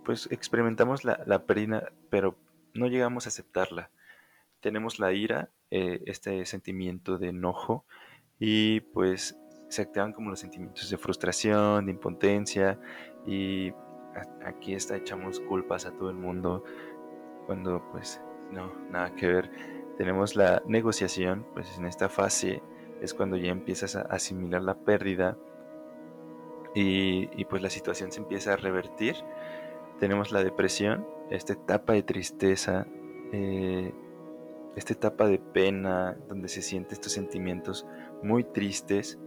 pues 0.05 0.29
experimentamos 0.31 1.05
la, 1.05 1.23
la 1.27 1.45
pérdida 1.47 1.91
pero 2.11 2.37
no 2.75 2.87
llegamos 2.87 3.27
a 3.27 3.31
aceptarla 3.31 3.91
tenemos 4.69 4.99
la 4.99 5.13
ira, 5.13 5.51
eh, 5.71 6.01
este 6.07 6.45
sentimiento 6.47 7.19
de 7.19 7.29
enojo, 7.29 7.85
y 8.39 8.81
pues 8.81 9.39
se 9.69 9.83
activan 9.83 10.13
como 10.13 10.31
los 10.31 10.41
sentimientos 10.41 10.89
de 10.91 10.99
frustración, 10.99 11.87
de 11.87 11.93
impotencia 11.93 12.79
y 13.27 13.73
aquí 14.45 14.75
está 14.75 14.97
echamos 14.97 15.41
culpas 15.41 15.87
a 15.87 15.93
todo 15.93 16.11
el 16.11 16.17
mundo 16.17 16.65
cuando 17.47 17.83
pues 17.93 18.21
no, 18.51 18.73
nada 18.91 19.15
que 19.15 19.27
ver. 19.27 19.51
Tenemos 19.97 20.37
la 20.37 20.63
negociación, 20.67 21.47
pues 21.55 21.77
en 21.77 21.87
esta 21.87 22.09
fase 22.09 22.63
es 23.01 23.15
cuando 23.15 23.37
ya 23.37 23.51
empiezas 23.51 23.97
a 23.97 24.03
asimilar 24.03 24.63
la 24.63 24.75
pérdida 24.75 25.37
y, 26.75 27.45
pues 27.47 27.63
la 27.63 27.71
situación 27.71 28.13
se 28.13 28.21
empieza 28.21 28.53
a 28.53 28.57
revertir. 28.57 29.17
Tenemos 29.99 30.31
la 30.31 30.45
depresión, 30.45 31.05
esta 31.31 31.55
etapa 31.55 31.95
de 31.95 32.05
tristeza, 32.05 32.87
eh, 33.33 33.93
esta 34.79 34.93
etapa 34.93 35.27
de 35.27 35.39
pena, 35.39 36.17
donde 36.29 36.49
se 36.49 36.63
sienten 36.63 36.93
estos 36.93 37.13
sentimientos 37.13 37.87
muy 38.23 38.45
tristes. 38.45 39.19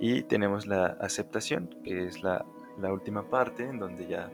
Y 0.00 0.22
tenemos 0.22 0.66
la 0.66 0.86
aceptación, 1.00 1.68
que 1.84 2.06
es 2.06 2.22
la, 2.22 2.44
última 2.90 3.30
parte, 3.30 3.64
en 3.64 3.78
donde 3.78 4.06
ya, 4.06 4.30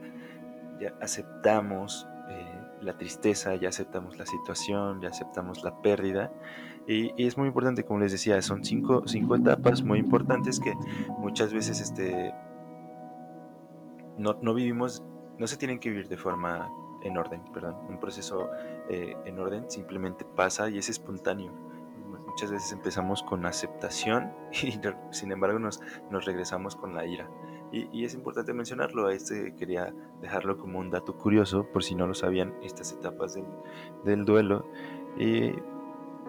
ya 0.79 0.95
aceptamos 1.01 2.07
eh, 2.29 2.61
la 2.81 2.97
tristeza, 2.97 3.55
ya 3.55 3.69
aceptamos 3.69 4.17
la 4.17 4.25
situación, 4.25 5.01
ya 5.01 5.09
aceptamos 5.09 5.63
la 5.63 5.81
pérdida. 5.81 6.31
Y, 6.87 7.13
es 7.23 7.37
muy 7.37 7.47
importante, 7.47 7.83
como 7.83 7.99
les 7.99 8.11
decía, 8.11 8.41
son 8.41 8.63
cinco, 8.63 9.03
cinco 9.07 9.35
etapas 9.35 9.83
muy 9.83 9.99
importantes 9.99 10.59
que 10.59 10.73
muchas 11.19 11.53
veces 11.53 11.79
este, 11.79 12.33
no, 14.17 14.37
no 14.41 14.53
vivimos, 14.53 15.03
no 15.37 15.47
se 15.47 15.57
tienen 15.57 15.79
que 15.79 15.89
vivir 15.89 16.07
de 16.07 16.17
forma 16.17 16.71
en 17.03 17.17
orden, 17.17 17.41
perdón. 17.53 17.75
Un 17.89 17.99
proceso 17.99 18.49
eh, 18.89 19.15
en 19.25 19.39
orden 19.39 19.69
simplemente 19.69 20.25
pasa 20.25 20.69
y 20.69 20.77
es 20.77 20.89
espontáneo. 20.89 21.51
Muchas 22.27 22.51
veces 22.51 22.71
empezamos 22.71 23.23
con 23.23 23.45
aceptación 23.45 24.31
y 24.51 24.79
sin 25.11 25.31
embargo 25.31 25.59
nos, 25.59 25.81
nos 26.09 26.25
regresamos 26.25 26.75
con 26.75 26.95
la 26.95 27.05
ira. 27.05 27.29
Y, 27.73 28.03
es 28.03 28.13
importante 28.13 28.53
mencionarlo, 28.53 29.07
a 29.07 29.13
este 29.13 29.55
quería 29.55 29.93
dejarlo 30.19 30.57
como 30.57 30.79
un 30.79 30.89
dato 30.89 31.15
curioso, 31.15 31.67
por 31.71 31.85
si 31.85 31.95
no 31.95 32.05
lo 32.05 32.13
sabían, 32.13 32.53
estas 32.61 32.91
etapas 32.91 33.33
del, 33.33 33.45
del 34.03 34.25
duelo. 34.25 34.65
Y 35.17 35.51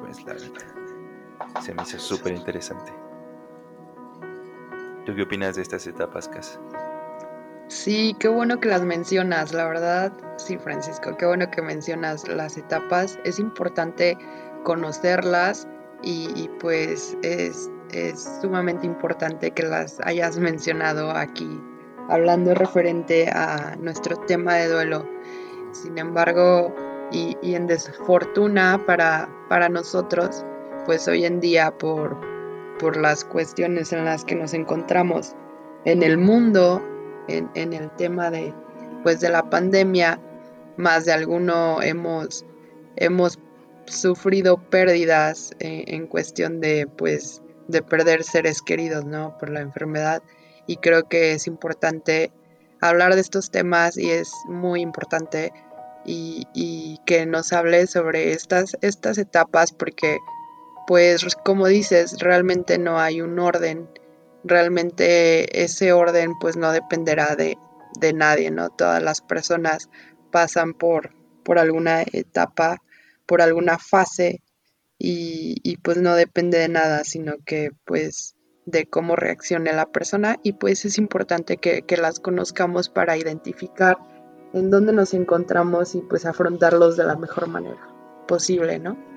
pues 0.01 0.25
la 0.25 0.35
verdad, 0.35 1.61
se 1.61 1.75
me 1.75 1.83
hizo 1.83 1.99
súper 1.99 2.35
interesante. 2.35 2.93
¿Tú 5.05 5.17
qué 5.17 5.23
opinas 5.23 5.57
de 5.57 5.63
estas 5.63 5.85
etapas, 5.89 6.29
Cas? 6.29 6.61
Sí, 7.73 8.15
qué 8.19 8.29
bueno 8.29 8.61
que 8.61 8.69
las 8.69 8.83
mencionas, 8.83 9.55
la 9.55 9.67
verdad, 9.67 10.13
sí, 10.37 10.59
Francisco, 10.59 11.17
qué 11.17 11.25
bueno 11.25 11.51
que 11.51 11.63
mencionas 11.63 12.29
las 12.29 12.59
etapas. 12.59 13.19
Es 13.25 13.39
importante 13.39 14.19
conocerlas 14.63 15.67
y, 16.03 16.51
pues 16.61 17.17
es, 17.23 17.71
sumamente 18.43 18.87
importante 18.87 19.53
que 19.53 19.63
las 19.63 19.99
hayas 20.05 20.37
mencionado 20.37 21.13
aquí, 21.13 21.49
hablando 22.11 22.55
referente 22.55 23.31
a 23.31 23.75
nuestro 23.81 24.19
tema 24.27 24.57
de 24.57 24.69
duelo. 24.69 25.09
Sin 25.73 25.97
embargo, 25.97 26.75
y, 27.11 27.39
en 27.43 27.67
desfortuna 27.67 28.83
para, 28.85 29.31
para 29.49 29.71
nosotros, 29.71 30.45
pues 30.85 31.09
hoy 31.09 31.25
en 31.25 31.41
día 31.41 31.71
por, 31.79 32.21
por 32.79 32.99
las 32.99 33.25
cuestiones 33.25 33.95
en 33.95 34.05
las 34.05 34.27
que 34.27 34.35
nos 34.35 34.53
encontramos 34.53 35.35
en 35.87 36.03
el 36.03 36.19
mundo, 36.19 36.83
en, 37.29 37.73
el 37.73 37.91
tema 37.97 38.31
de, 38.31 38.55
pues, 39.03 39.21
de 39.21 39.31
la 39.31 39.49
pandemia, 39.49 40.21
más 40.77 41.05
de 41.05 41.13
alguno 41.13 41.83
hemos, 41.83 42.45
hemos 42.97 43.39
sufrido 43.87 44.59
pérdidas 44.71 45.53
eh, 45.61 45.85
en, 45.89 46.07
cuestión 46.07 46.61
de, 46.61 46.87
pues, 46.87 47.43
de 47.69 47.83
perder 47.83 48.25
seres 48.25 48.63
queridos, 48.63 49.05
¿no? 49.05 49.37
Por 49.39 49.51
la 49.51 49.61
enfermedad. 49.61 50.23
Y 50.67 50.77
creo 50.77 51.09
que 51.09 51.33
es 51.33 51.47
importante 51.47 52.33
hablar 52.81 53.15
de 53.15 53.21
estos 53.21 53.51
temas 53.51 53.97
y 53.97 54.11
es 54.11 54.33
muy 54.49 54.81
importante 54.81 55.53
y, 56.05 56.47
y, 56.53 56.99
que 57.07 57.27
nos 57.27 57.53
hable 57.53 57.87
sobre 57.87 58.33
estas, 58.33 58.77
estas 58.81 59.19
etapas 59.19 59.73
porque, 59.73 60.19
pues, 60.87 61.37
como 61.45 61.67
dices, 61.67 62.17
realmente 62.19 62.79
no 62.79 62.99
hay 62.99 63.21
un 63.21 63.39
orden 63.39 63.89
realmente 64.45 65.63
ese 65.63 65.93
orden 65.93 66.33
pues 66.41 66.57
no 66.57 66.73
dependerá 66.73 67.37
de, 67.37 67.57
nadie, 68.15 68.51
¿no? 68.51 68.71
Todas 68.71 69.03
las 69.03 69.21
personas 69.21 69.89
pasan 70.31 70.75
por, 70.75 71.15
por 71.45 71.59
alguna 71.59 72.03
etapa, 72.13 72.79
por 73.27 73.43
alguna 73.43 73.79
fase 73.79 74.43
y, 74.99 75.77
pues 75.83 75.99
no 75.99 76.15
depende 76.15 76.59
de 76.59 76.69
nada, 76.69 77.05
sino 77.05 77.35
que 77.45 77.71
pues 77.85 78.37
de 78.67 78.87
cómo 78.87 79.17
reaccione 79.17 79.73
la 79.73 79.87
persona 79.87 80.39
y 80.43 80.53
pues 80.53 80.85
es 80.85 80.99
importante 80.99 81.57
que, 81.57 81.83
que 81.83 81.97
las 81.97 82.21
conozcamos 82.21 82.89
para 82.89 83.17
identificar 83.17 83.99
en 84.53 84.71
dónde 84.71 84.93
nos 84.93 85.15
encontramos 85.15 85.95
y 85.95 86.01
pues 86.03 86.25
afrontarlos 86.27 86.97
de 86.97 87.05
la 87.05 87.17
mejor 87.17 87.49
manera 87.49 87.89
posible, 88.29 88.79
¿no? 88.79 89.12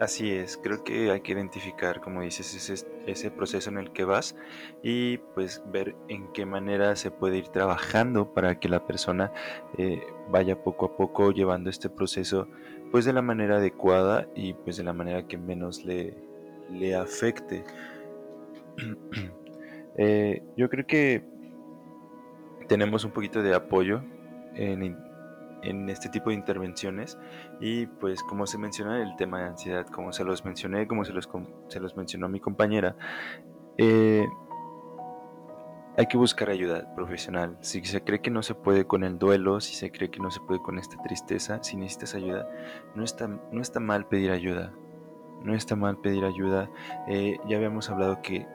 Así 0.00 0.30
es, 0.30 0.56
creo 0.56 0.84
que 0.84 1.10
hay 1.10 1.22
que 1.22 1.32
identificar, 1.32 2.00
como 2.00 2.22
dices, 2.22 2.54
ese, 2.54 2.86
ese, 3.06 3.30
proceso 3.32 3.68
en 3.68 3.78
el 3.78 3.90
que 3.90 4.04
vas 4.04 4.36
y 4.80 5.18
pues 5.34 5.60
ver 5.72 5.96
en 6.06 6.32
qué 6.32 6.46
manera 6.46 6.94
se 6.94 7.10
puede 7.10 7.38
ir 7.38 7.48
trabajando 7.48 8.32
para 8.32 8.60
que 8.60 8.68
la 8.68 8.86
persona 8.86 9.32
eh, 9.76 10.00
vaya 10.30 10.62
poco 10.62 10.86
a 10.86 10.96
poco 10.96 11.32
llevando 11.32 11.68
este 11.68 11.90
proceso 11.90 12.46
pues 12.92 13.06
de 13.06 13.12
la 13.12 13.22
manera 13.22 13.56
adecuada 13.56 14.28
y 14.36 14.54
pues 14.54 14.76
de 14.76 14.84
la 14.84 14.92
manera 14.92 15.26
que 15.26 15.36
menos 15.36 15.84
le, 15.84 16.14
le 16.70 16.94
afecte. 16.94 17.64
Eh, 20.00 20.44
yo 20.56 20.70
creo 20.70 20.86
que 20.86 21.24
tenemos 22.68 23.04
un 23.04 23.10
poquito 23.10 23.42
de 23.42 23.52
apoyo 23.52 24.00
en, 24.54 24.96
en 25.62 25.88
este 25.88 26.08
tipo 26.08 26.30
de 26.30 26.36
intervenciones 26.36 27.18
y 27.60 27.86
pues 27.86 28.22
como 28.22 28.46
se 28.46 28.58
menciona 28.58 29.02
el 29.02 29.16
tema 29.16 29.40
de 29.40 29.46
ansiedad, 29.46 29.86
como 29.86 30.12
se 30.12 30.24
los 30.24 30.44
mencioné, 30.44 30.86
como 30.86 31.04
se 31.04 31.12
los, 31.12 31.28
se 31.68 31.80
los 31.80 31.96
mencionó 31.96 32.28
mi 32.28 32.40
compañera, 32.40 32.96
eh, 33.76 34.26
hay 35.96 36.06
que 36.06 36.16
buscar 36.16 36.48
ayuda 36.48 36.94
profesional. 36.94 37.58
Si 37.60 37.84
se 37.84 38.02
cree 38.04 38.20
que 38.20 38.30
no 38.30 38.42
se 38.42 38.54
puede 38.54 38.86
con 38.86 39.02
el 39.02 39.18
duelo, 39.18 39.60
si 39.60 39.74
se 39.74 39.90
cree 39.90 40.10
que 40.10 40.20
no 40.20 40.30
se 40.30 40.40
puede 40.40 40.60
con 40.62 40.78
esta 40.78 40.96
tristeza, 41.02 41.62
si 41.62 41.76
necesitas 41.76 42.14
ayuda, 42.14 42.48
no 42.94 43.02
está, 43.02 43.26
no 43.26 43.60
está 43.60 43.80
mal 43.80 44.06
pedir 44.06 44.30
ayuda 44.30 44.72
no 45.42 45.54
está 45.54 45.76
mal 45.76 45.98
pedir 45.98 46.24
ayuda. 46.24 46.70
Eh, 47.06 47.38
ya 47.48 47.56
habíamos 47.56 47.90
hablado 47.90 48.20
que, 48.22 48.46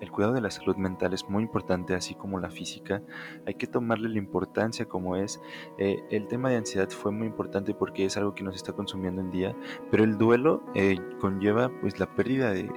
el 0.00 0.10
cuidado 0.10 0.34
de 0.34 0.40
la 0.40 0.50
salud 0.50 0.76
mental 0.76 1.12
es 1.12 1.28
muy 1.28 1.42
importante, 1.42 1.94
así 1.94 2.14
como 2.14 2.38
la 2.38 2.50
física. 2.50 3.02
Hay 3.46 3.54
que 3.54 3.66
tomarle 3.66 4.08
la 4.08 4.18
importancia 4.18 4.86
como 4.86 5.16
es. 5.16 5.40
Eh, 5.78 6.02
el 6.10 6.26
tema 6.28 6.50
de 6.50 6.56
ansiedad 6.56 6.88
fue 6.90 7.12
muy 7.12 7.26
importante 7.26 7.74
porque 7.74 8.04
es 8.04 8.16
algo 8.16 8.34
que 8.34 8.44
nos 8.44 8.56
está 8.56 8.72
consumiendo 8.72 9.20
en 9.20 9.30
día, 9.30 9.54
pero 9.90 10.04
el 10.04 10.18
duelo 10.18 10.62
eh, 10.74 10.98
conlleva 11.20 11.70
pues 11.80 11.98
la 11.98 12.06
pérdida 12.14 12.52
de... 12.52 12.70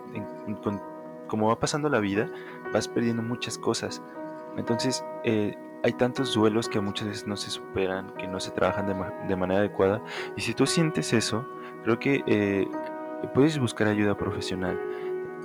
como 1.28 1.48
va 1.48 1.60
pasando 1.60 1.90
la 1.90 2.00
vida, 2.00 2.30
vas 2.74 2.88
perdiendo 2.88 3.22
muchas 3.22 3.58
cosas. 3.58 4.02
Entonces, 4.58 5.04
hay 5.26 5.94
tantos 5.94 6.36
duelos 6.36 6.70
que 6.70 6.80
muchas 6.80 7.08
veces 7.08 7.28
no 7.28 7.36
se 7.36 7.50
superan, 7.50 8.14
que 8.18 8.28
no 8.28 8.40
se 8.40 8.52
trabajan 8.52 8.88
de, 8.88 8.96
de 9.28 9.36
manera 9.36 9.62
adecuada. 9.62 10.02
Y 10.38 10.42
si 10.42 10.54
tú 10.54 10.68
sientes 10.68 11.12
eso, 11.12 11.46
creo 11.84 11.98
que 11.98 12.68
puedes 13.28 13.60
buscar 13.60 13.88
ayuda 13.88 14.16
profesional. 14.18 14.80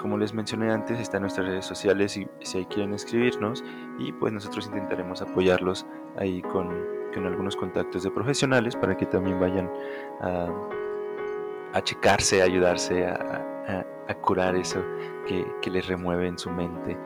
Como 0.01 0.17
les 0.17 0.33
mencioné 0.33 0.71
antes, 0.71 1.01
están 1.01 1.23
nuestras 1.23 1.47
redes 1.47 1.64
sociales 1.64 2.17
y 2.17 2.29
si 2.41 2.64
quieren 2.67 2.95
escribirnos 2.95 3.64
y 3.99 4.12
pues 4.12 4.33
nosotros 4.33 4.67
intentaremos 4.67 5.23
apoyarlos 5.23 5.87
ahí 6.17 6.41
con, 6.43 6.69
con 7.12 7.27
algunos 7.27 7.57
contactos 7.57 8.05
de 8.05 8.11
profesionales 8.11 8.77
para 8.77 8.97
que 8.97 9.07
también 9.07 9.41
vayan 9.41 9.69
a, 10.21 10.49
a 11.73 11.83
checarse, 11.83 12.43
a 12.43 12.45
ayudarse 12.45 13.07
a, 13.07 13.85
a, 14.09 14.14
curar 14.14 14.57
eso 14.57 14.83
que, 15.27 15.45
que 15.61 15.71
les 15.71 15.87
remueve 15.87 16.29
en 16.29 16.38
su 16.38 16.51
mente. 16.51 16.97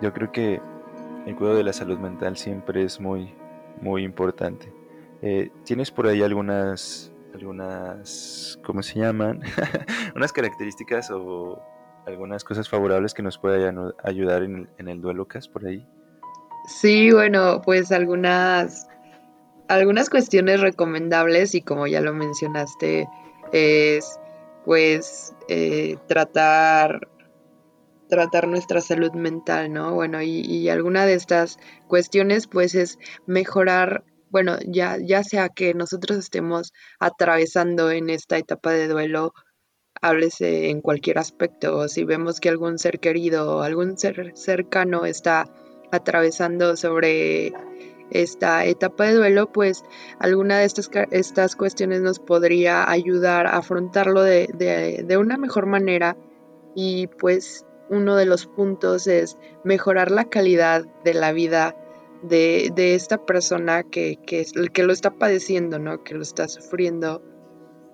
Yo 0.00 0.12
creo 0.12 0.32
que 0.32 0.60
el 1.26 1.36
cuidado 1.36 1.56
de 1.56 1.64
la 1.64 1.72
salud 1.72 1.98
mental 1.98 2.36
siempre 2.36 2.84
es 2.84 3.00
muy, 3.00 3.34
muy 3.80 4.02
importante. 4.04 4.72
Eh, 5.20 5.50
¿Tienes 5.64 5.90
por 5.90 6.06
ahí 6.06 6.22
algunas 6.22 7.12
algunas, 7.34 8.58
¿cómo 8.64 8.82
se 8.82 9.00
llaman? 9.00 9.42
unas 10.16 10.32
características 10.32 11.10
o 11.10 11.62
algunas 12.06 12.44
cosas 12.44 12.68
favorables 12.68 13.14
que 13.14 13.22
nos 13.22 13.38
puedan 13.38 13.92
ayudar 14.02 14.42
en 14.42 14.68
el, 14.78 14.88
en 14.88 15.00
duelo, 15.00 15.26
Cas, 15.26 15.48
por 15.48 15.66
ahí. 15.66 15.86
Sí, 16.66 17.12
bueno, 17.12 17.62
pues 17.64 17.92
algunas, 17.92 18.88
algunas 19.68 20.10
cuestiones 20.10 20.60
recomendables 20.60 21.54
y 21.54 21.62
como 21.62 21.86
ya 21.86 22.00
lo 22.00 22.12
mencionaste, 22.12 23.08
es 23.52 24.18
pues 24.64 25.34
eh, 25.48 25.96
tratar 26.08 27.08
tratar 28.08 28.48
nuestra 28.48 28.80
salud 28.80 29.12
mental, 29.12 29.72
¿no? 29.72 29.94
Bueno, 29.94 30.22
y, 30.22 30.40
y, 30.40 30.70
alguna 30.70 31.04
de 31.04 31.14
estas 31.14 31.58
cuestiones 31.86 32.46
pues 32.46 32.74
es 32.74 32.98
mejorar 33.26 34.02
bueno, 34.30 34.58
ya, 34.66 34.96
ya 35.00 35.24
sea 35.24 35.48
que 35.48 35.74
nosotros 35.74 36.18
estemos 36.18 36.72
atravesando 36.98 37.90
en 37.90 38.10
esta 38.10 38.38
etapa 38.38 38.72
de 38.72 38.88
duelo 38.88 39.32
háblese 40.00 40.70
en 40.70 40.80
cualquier 40.80 41.18
aspecto, 41.18 41.88
si 41.88 42.04
vemos 42.04 42.40
que 42.40 42.48
algún 42.48 42.78
ser 42.78 43.00
querido 43.00 43.56
o 43.56 43.62
algún 43.62 43.98
ser 43.98 44.32
cercano 44.34 45.04
está 45.04 45.46
atravesando 45.90 46.76
sobre 46.76 47.52
esta 48.10 48.64
etapa 48.64 49.04
de 49.04 49.14
duelo, 49.14 49.52
pues 49.52 49.84
alguna 50.18 50.58
de 50.58 50.64
estas, 50.64 50.90
estas 51.10 51.56
cuestiones 51.56 52.00
nos 52.00 52.18
podría 52.18 52.90
ayudar 52.90 53.46
a 53.46 53.58
afrontarlo 53.58 54.22
de, 54.22 54.48
de, 55.04 55.16
una 55.16 55.36
mejor 55.36 55.66
manera. 55.66 56.16
Y 56.74 57.08
pues 57.08 57.66
uno 57.90 58.16
de 58.16 58.24
los 58.24 58.46
puntos 58.46 59.06
es 59.06 59.36
mejorar 59.64 60.10
la 60.10 60.24
calidad 60.24 60.84
de 61.04 61.14
la 61.14 61.32
vida 61.32 61.74
de, 62.22 62.70
de 62.74 62.94
esta 62.94 63.24
persona 63.24 63.82
que, 63.82 64.18
que, 64.26 64.44
que, 64.72 64.82
lo 64.82 64.92
está 64.92 65.10
padeciendo, 65.10 65.78
¿no? 65.78 66.02
que 66.02 66.14
lo 66.14 66.22
está 66.22 66.48
sufriendo. 66.48 67.22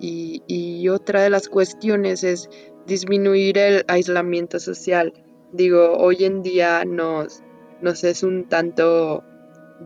Y, 0.01 0.43
y 0.47 0.89
otra 0.89 1.23
de 1.23 1.31
las 1.31 1.49
cuestiones 1.49 2.25
es 2.25 2.49
disminuir 2.87 3.59
el 3.59 3.85
aislamiento 3.89 4.59
social. 4.59 5.13
Digo, 5.53 5.97
hoy 5.97 6.25
en 6.25 6.43
día 6.43 6.85
nos, 6.85 7.43
nos 7.81 8.03
es 8.05 8.23
un 8.23 8.49
tanto 8.49 9.23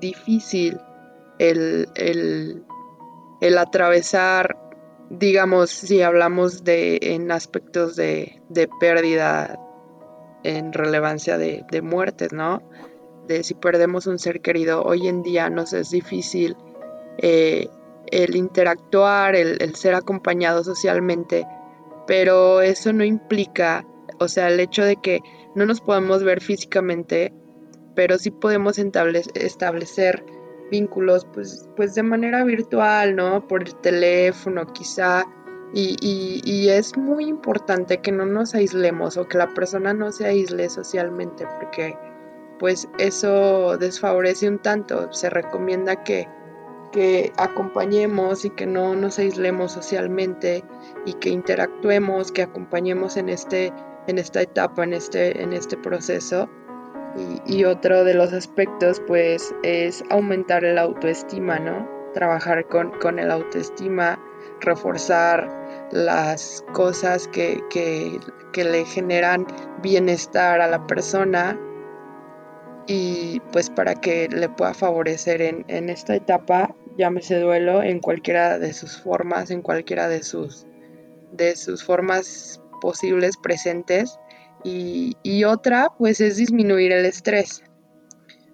difícil 0.00 0.78
el, 1.38 1.88
el, 3.40 3.58
atravesar, 3.58 4.56
digamos, 5.10 5.70
si 5.70 6.02
hablamos 6.02 6.64
de 6.64 6.98
en 7.00 7.30
aspectos 7.30 7.96
de, 7.96 8.42
de 8.48 8.68
pérdida 8.80 9.58
en 10.42 10.72
relevancia 10.72 11.38
de, 11.38 11.64
de, 11.70 11.82
muertes, 11.82 12.32
¿no? 12.32 12.62
De 13.28 13.44
si 13.44 13.54
perdemos 13.54 14.06
un 14.06 14.18
ser 14.18 14.40
querido, 14.40 14.82
hoy 14.82 15.06
en 15.06 15.22
día 15.22 15.50
nos 15.50 15.72
es 15.72 15.90
difícil 15.90 16.56
eh, 17.18 17.68
el 18.10 18.34
interactuar, 18.34 19.36
el, 19.36 19.74
ser 19.76 19.94
acompañado 19.94 20.64
socialmente, 20.64 21.46
pero 22.06 22.62
eso 22.62 22.92
no 22.92 23.04
implica, 23.04 23.86
o 24.18 24.28
sea, 24.28 24.48
el 24.48 24.58
hecho 24.58 24.82
de 24.82 24.96
que 24.96 25.20
no 25.54 25.66
nos 25.66 25.80
podemos 25.80 26.24
ver 26.24 26.40
físicamente 26.40 27.34
pero 27.98 28.16
sí 28.16 28.30
podemos 28.30 28.78
establecer 28.78 30.24
vínculos 30.70 31.26
pues, 31.34 31.68
pues 31.74 31.96
de 31.96 32.04
manera 32.04 32.44
virtual, 32.44 33.16
¿no? 33.16 33.48
Por 33.48 33.64
el 33.64 33.74
teléfono 33.74 34.72
quizá. 34.72 35.24
Y, 35.74 35.96
y, 36.44 36.68
es 36.68 36.96
muy 36.96 37.26
importante 37.26 38.00
que 38.00 38.12
no 38.12 38.24
nos 38.24 38.54
aislemos 38.54 39.16
o 39.16 39.26
que 39.26 39.36
la 39.36 39.52
persona 39.52 39.94
no 39.94 40.12
se 40.12 40.26
aísle 40.26 40.70
socialmente 40.70 41.44
porque 41.58 41.96
pues 42.58 42.88
eso 42.98 43.76
desfavorece 43.78 44.48
un 44.48 44.58
tanto. 44.58 45.12
Se 45.12 45.30
recomienda 45.30 46.02
que, 46.04 46.28
que 46.92 47.32
acompañemos 47.36 48.44
y 48.44 48.50
que 48.50 48.66
no 48.66 48.94
nos 48.94 49.18
aislemos 49.18 49.72
socialmente 49.72 50.64
y 51.06 51.14
que 51.14 51.30
interactuemos, 51.30 52.32
que 52.32 52.42
acompañemos 52.42 53.16
en, 53.16 53.28
este, 53.28 53.72
en 54.06 54.18
esta 54.18 54.42
etapa, 54.42 54.84
en 54.84 54.92
este, 54.92 55.42
en 55.42 55.52
este 55.52 55.76
proceso 55.76 56.48
y, 57.46 57.64
otro 57.64 58.04
de 58.04 58.14
los 58.14 58.32
aspectos 58.32 59.00
pues 59.06 59.54
es 59.62 60.04
aumentar 60.10 60.64
el 60.64 60.78
autoestima, 60.78 61.58
¿no? 61.58 61.88
Trabajar 62.14 62.66
con, 62.66 62.90
con 63.00 63.18
el 63.18 63.30
autoestima, 63.30 64.18
reforzar 64.60 65.48
las 65.90 66.64
cosas 66.72 67.28
que, 67.28 67.62
que, 67.70 68.20
que 68.52 68.64
le 68.64 68.84
generan 68.84 69.46
bienestar 69.82 70.60
a 70.60 70.68
la 70.68 70.86
persona 70.86 71.58
y 72.88 73.40
pues 73.52 73.70
para 73.70 73.94
que 73.94 74.28
le 74.28 74.48
pueda 74.48 74.74
favorecer 74.74 75.42
en, 75.42 75.64
en, 75.68 75.90
esta 75.90 76.16
etapa, 76.16 76.74
llámese 76.96 77.38
duelo, 77.38 77.82
en 77.82 78.00
cualquiera 78.00 78.58
de 78.58 78.72
sus 78.72 79.00
formas, 79.00 79.50
en 79.52 79.62
cualquiera 79.62 80.08
de 80.08 80.24
sus, 80.24 80.66
de 81.32 81.54
sus 81.54 81.84
formas 81.84 82.60
posibles 82.80 83.36
presentes 83.36 84.18
y, 84.64 85.44
otra, 85.44 85.92
pues 85.98 86.20
es 86.20 86.36
disminuir 86.36 86.92
el 86.92 87.06
estrés. 87.06 87.62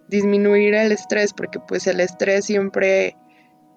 Disminuir 0.08 0.74
el 0.74 0.92
estrés, 0.92 1.32
porque 1.32 1.60
pues 1.60 1.86
el 1.86 2.00
estrés 2.00 2.44
siempre 2.44 3.16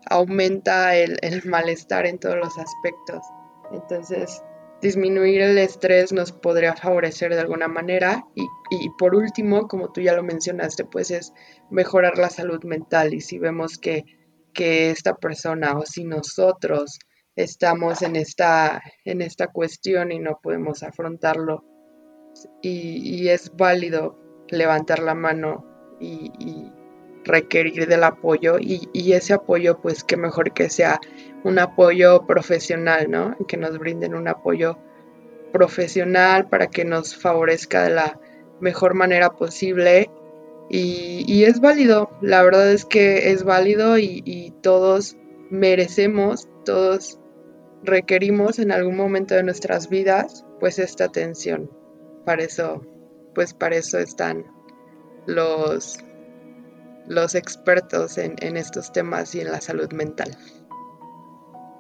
aumenta 0.10 0.96
el, 0.96 1.18
malestar 1.46 2.06
en 2.06 2.20
todos 2.20 2.36
los 2.36 2.58
aspectos. 2.58 3.24
Entonces, 3.72 4.44
disminuir 4.82 5.42
el 5.42 5.58
estrés 5.58 6.12
nos 6.12 6.32
podría 6.32 6.76
favorecer 6.76 7.34
de 7.34 7.42
alguna 7.42 7.68
manera. 7.68 8.24
Y, 8.36 8.44
y, 8.72 8.90
por 8.98 9.16
último, 9.16 9.68
como 9.68 9.92
tú 9.92 10.02
ya 10.02 10.14
lo 10.14 10.24
mencionaste, 10.24 10.86
pues 10.86 11.12
es 11.12 11.34
mejorar 11.70 12.18
la 12.18 12.30
salud 12.30 12.64
mental. 12.64 13.14
Y 13.14 13.22
si 13.22 13.40
vemos 13.40 13.78
que, 13.78 14.04
que 14.54 14.90
esta 14.90 15.16
persona 15.16 15.78
o 15.78 15.86
si 15.86 16.04
nosotros 16.04 17.00
estamos 17.36 18.02
en 18.02 18.16
esta, 18.16 18.82
en 19.06 19.22
esta 19.22 19.48
cuestión 19.48 20.12
y 20.12 20.20
no 20.20 20.40
podemos 20.42 20.84
afrontarlo 20.84 21.64
y, 22.62 23.30
es 23.30 23.52
válido 23.56 24.18
levantar 24.50 25.00
la 25.00 25.16
mano 25.16 25.66
y, 26.00 26.32
requerir 27.28 27.88
del 27.88 28.04
apoyo 28.04 28.58
y, 28.60 29.14
ese 29.14 29.34
apoyo 29.34 29.80
pues 29.80 30.04
que 30.04 30.18
mejor 30.18 30.54
que 30.54 30.70
sea 30.70 31.00
un 31.44 31.60
apoyo 31.60 32.26
profesional, 32.26 33.10
¿no? 33.10 33.36
Que 33.48 33.58
nos 33.58 33.78
brinden 33.78 34.16
un 34.16 34.28
apoyo 34.28 34.78
profesional 35.52 36.50
para 36.50 36.68
que 36.68 36.86
nos 36.86 37.16
favorezca 37.16 37.84
de 37.84 37.92
la 37.92 38.20
mejor 38.60 38.94
manera 38.96 39.30
posible 39.30 40.10
y, 40.70 41.24
y 41.28 41.46
es 41.46 41.62
válido, 41.62 42.10
la 42.22 42.44
verdad 42.44 42.72
es 42.72 42.86
que 42.86 43.32
es 43.32 43.44
válido 43.44 43.98
y 43.98 44.54
todos 44.62 45.16
merecemos, 45.50 46.50
todos 46.66 47.20
requerimos 47.84 48.60
en 48.60 48.72
algún 48.72 48.98
momento 48.98 49.36
de 49.36 49.44
nuestras 49.44 49.90
vidas 49.90 50.46
pues 50.60 50.80
esta 50.80 51.06
atención 51.06 51.72
para 52.26 52.44
eso, 52.44 52.86
pues 53.34 53.54
para 53.54 53.78
eso 53.78 54.00
están 54.00 54.46
los, 55.26 56.00
los 57.08 57.36
expertos 57.36 58.18
en, 58.18 58.58
estos 58.58 58.92
temas 58.92 59.34
y 59.36 59.42
en 59.42 59.52
la 59.52 59.62
salud 59.62 59.92
mental. 59.94 60.36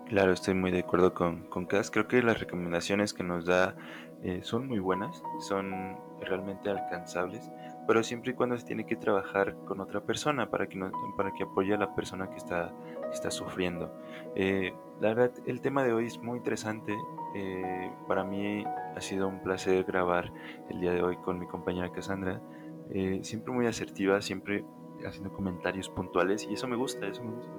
Claro, 0.07 0.31
estoy 0.31 0.53
muy 0.53 0.71
de 0.71 0.79
acuerdo 0.79 1.13
con, 1.13 1.43
con 1.49 1.65
Cass. 1.65 1.91
Creo 1.91 2.07
que 2.07 2.21
las 2.21 2.39
recomendaciones 2.39 3.13
que 3.13 3.23
nos 3.23 3.45
da 3.45 3.75
eh, 4.23 4.39
son 4.41 4.67
muy 4.67 4.79
buenas, 4.79 5.21
son 5.39 5.97
realmente 6.21 6.69
alcanzables, 6.69 7.51
pero 7.87 8.03
siempre 8.03 8.31
y 8.31 8.33
cuando 8.35 8.57
se 8.57 8.65
tiene 8.65 8.85
que 8.85 8.95
trabajar 8.95 9.55
con 9.65 9.79
otra 9.79 10.01
persona 10.01 10.49
para 10.49 10.67
que, 10.67 10.79
para 11.15 11.31
que 11.33 11.43
apoye 11.43 11.73
a 11.73 11.77
la 11.77 11.93
persona 11.93 12.29
que 12.29 12.37
está, 12.37 12.73
está 13.11 13.31
sufriendo. 13.31 13.93
Eh, 14.35 14.73
la 14.99 15.13
verdad, 15.13 15.31
el 15.45 15.61
tema 15.61 15.83
de 15.83 15.93
hoy 15.93 16.07
es 16.07 16.19
muy 16.19 16.37
interesante. 16.37 16.95
Eh, 17.35 17.91
para 18.07 18.23
mí 18.23 18.63
ha 18.65 19.01
sido 19.01 19.27
un 19.27 19.41
placer 19.41 19.83
grabar 19.83 20.31
el 20.69 20.81
día 20.81 20.91
de 20.91 21.01
hoy 21.01 21.17
con 21.17 21.39
mi 21.39 21.47
compañera 21.47 21.91
Cassandra. 21.91 22.41
Eh, 22.89 23.19
siempre 23.23 23.53
muy 23.53 23.67
asertiva, 23.67 24.21
siempre 24.21 24.65
haciendo 25.05 25.31
comentarios 25.31 25.89
puntuales 25.89 26.47
y 26.49 26.53
eso 26.53 26.67
me 26.67 26.75
gusta, 26.75 27.07
eso 27.07 27.23
me 27.23 27.31
gusta. 27.31 27.51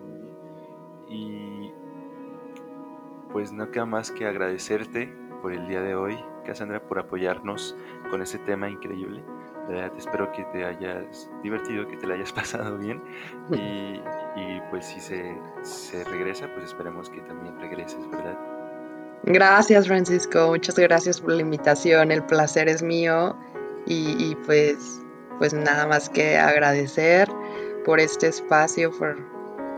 Y 1.08 1.72
pues 3.32 3.52
no 3.52 3.70
queda 3.70 3.86
más 3.86 4.10
que 4.10 4.26
agradecerte 4.26 5.14
por 5.42 5.52
el 5.52 5.68
día 5.68 5.80
de 5.80 5.94
hoy, 5.94 6.18
Cassandra, 6.44 6.82
por 6.82 6.98
apoyarnos 6.98 7.76
con 8.10 8.22
este 8.22 8.38
tema 8.38 8.68
increíble. 8.68 9.22
De 9.68 9.74
verdad, 9.74 9.92
espero 9.98 10.32
que 10.32 10.44
te 10.44 10.64
hayas 10.64 11.30
divertido, 11.42 11.86
que 11.86 11.96
te 11.98 12.06
la 12.06 12.14
hayas 12.14 12.32
pasado 12.34 12.78
bien 12.78 13.02
y, 13.52 14.00
y 14.40 14.60
pues 14.70 14.86
si 14.86 15.00
se, 15.00 15.36
se 15.62 16.04
regresa, 16.04 16.48
pues 16.54 16.66
esperemos 16.66 17.10
que 17.10 17.20
también 17.22 17.58
regreses, 17.60 18.08
¿verdad? 18.10 18.38
Gracias 19.24 19.86
Francisco, 19.88 20.48
muchas 20.48 20.78
gracias 20.78 21.20
por 21.20 21.32
la 21.32 21.42
invitación, 21.42 22.12
el 22.12 22.22
placer 22.24 22.68
es 22.68 22.82
mío 22.82 23.36
y, 23.90 24.34
pues, 24.44 25.02
pues 25.38 25.54
nada 25.54 25.86
más 25.86 26.08
que 26.08 26.36
agradecer 26.36 27.28
por 27.84 28.00
este 28.00 28.28
espacio, 28.28 28.90
por, 28.98 29.16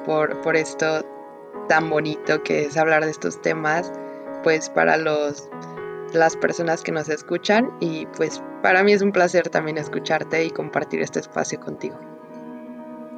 por, 0.04 0.40
por 0.40 0.56
esto 0.56 1.04
tan 1.68 1.88
bonito 1.88 2.42
que 2.42 2.64
es 2.64 2.76
hablar 2.76 3.04
de 3.04 3.10
estos 3.10 3.40
temas, 3.42 3.92
pues 4.42 4.68
para 4.68 4.96
los 4.96 5.48
las 6.12 6.36
personas 6.36 6.82
que 6.82 6.90
nos 6.90 7.08
escuchan 7.08 7.70
y 7.78 8.04
pues 8.16 8.42
para 8.62 8.82
mí 8.82 8.92
es 8.92 9.00
un 9.00 9.12
placer 9.12 9.48
también 9.48 9.78
escucharte 9.78 10.44
y 10.44 10.50
compartir 10.50 11.00
este 11.00 11.20
espacio 11.20 11.60
contigo. 11.60 11.96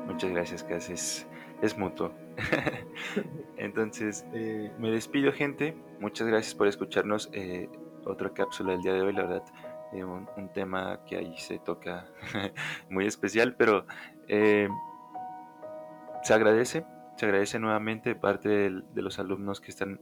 Muchas 0.07 0.31
gracias, 0.31 0.63
Cas, 0.63 0.91
es 0.91 1.79
mutuo. 1.79 2.13
Entonces, 3.57 4.25
eh, 4.33 4.71
me 4.79 4.91
despido, 4.91 5.33
gente. 5.33 5.75
Muchas 6.01 6.27
gracias 6.27 6.55
por 6.55 6.67
escucharnos. 6.67 7.31
Eh, 7.33 7.69
otra 8.05 8.31
cápsula 8.31 8.73
del 8.73 8.83
día 8.83 8.93
de 8.95 9.03
hoy, 9.03 9.13
la 9.13 9.23
verdad. 9.23 9.45
Eh, 9.93 10.05
un, 10.05 10.27
tema 10.55 11.01
que 11.07 11.17
ahí 11.17 11.37
se 11.39 11.59
toca 11.59 12.07
muy 12.91 13.07
especial, 13.07 13.55
pero 13.57 13.87
se 14.27 16.35
agradece. 16.35 16.85
Se 17.17 17.27
agradece 17.27 17.59
nuevamente 17.59 18.15
parte 18.15 18.49
de, 18.49 18.83
los 18.95 19.19
alumnos 19.19 19.61
que 19.61 19.71
están 19.71 20.01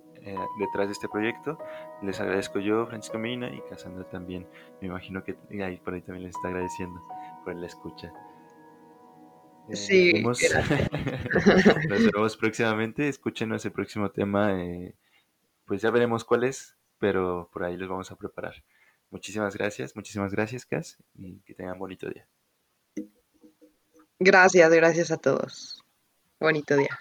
detrás 0.59 0.87
de 0.87 0.93
este 0.93 1.09
proyecto. 1.09 1.59
Les 2.03 2.21
agradezco 2.21 2.61
yo, 2.61 2.87
Francisco 2.87 3.19
Mina 3.19 3.53
y 3.53 3.61
Casandra 3.69 4.05
también. 4.05 4.47
Me 4.81 4.89
imagino 4.89 5.25
que 5.25 5.37
ahí 5.63 5.79
por 5.79 5.95
ahí 5.95 6.03
también 6.03 6.25
les 6.25 6.37
está 6.37 6.49
agradeciendo 6.49 7.03
por 7.45 7.57
la 7.57 7.67
escucha. 7.67 8.13
Sí, 9.75 10.23
nos 10.23 10.41
vemos, 11.89 12.37
próximamente. 12.37 13.09
Escúchenos 13.09 13.65
el 13.65 13.73
próximo 13.73 14.11
tema. 14.11 14.63
Eh, 14.63 14.95
pues 15.67 15.83
ya 15.83 15.91
veremos 15.91 16.25
cuál 16.25 16.45
es. 16.45 16.77
pero 16.99 17.49
por 17.53 17.65
ahí 17.65 17.77
los 17.77 17.89
vamos 17.89 18.11
a 18.11 18.17
preparar. 18.17 18.55
Muchísimas 19.11 19.57
gracias, 19.57 19.97
muchísimas 19.97 20.33
gracias, 20.33 20.65
Cas, 20.65 20.97
y 21.15 21.41
que 21.41 21.55
tengan 21.55 21.79
bonito 21.79 22.09
día. 22.09 22.27
Gracias, 24.19 24.71
gracias 24.71 25.11
a 25.11 25.17
todos. 25.17 25.85
Bonito 26.39 26.77
día. 26.77 26.99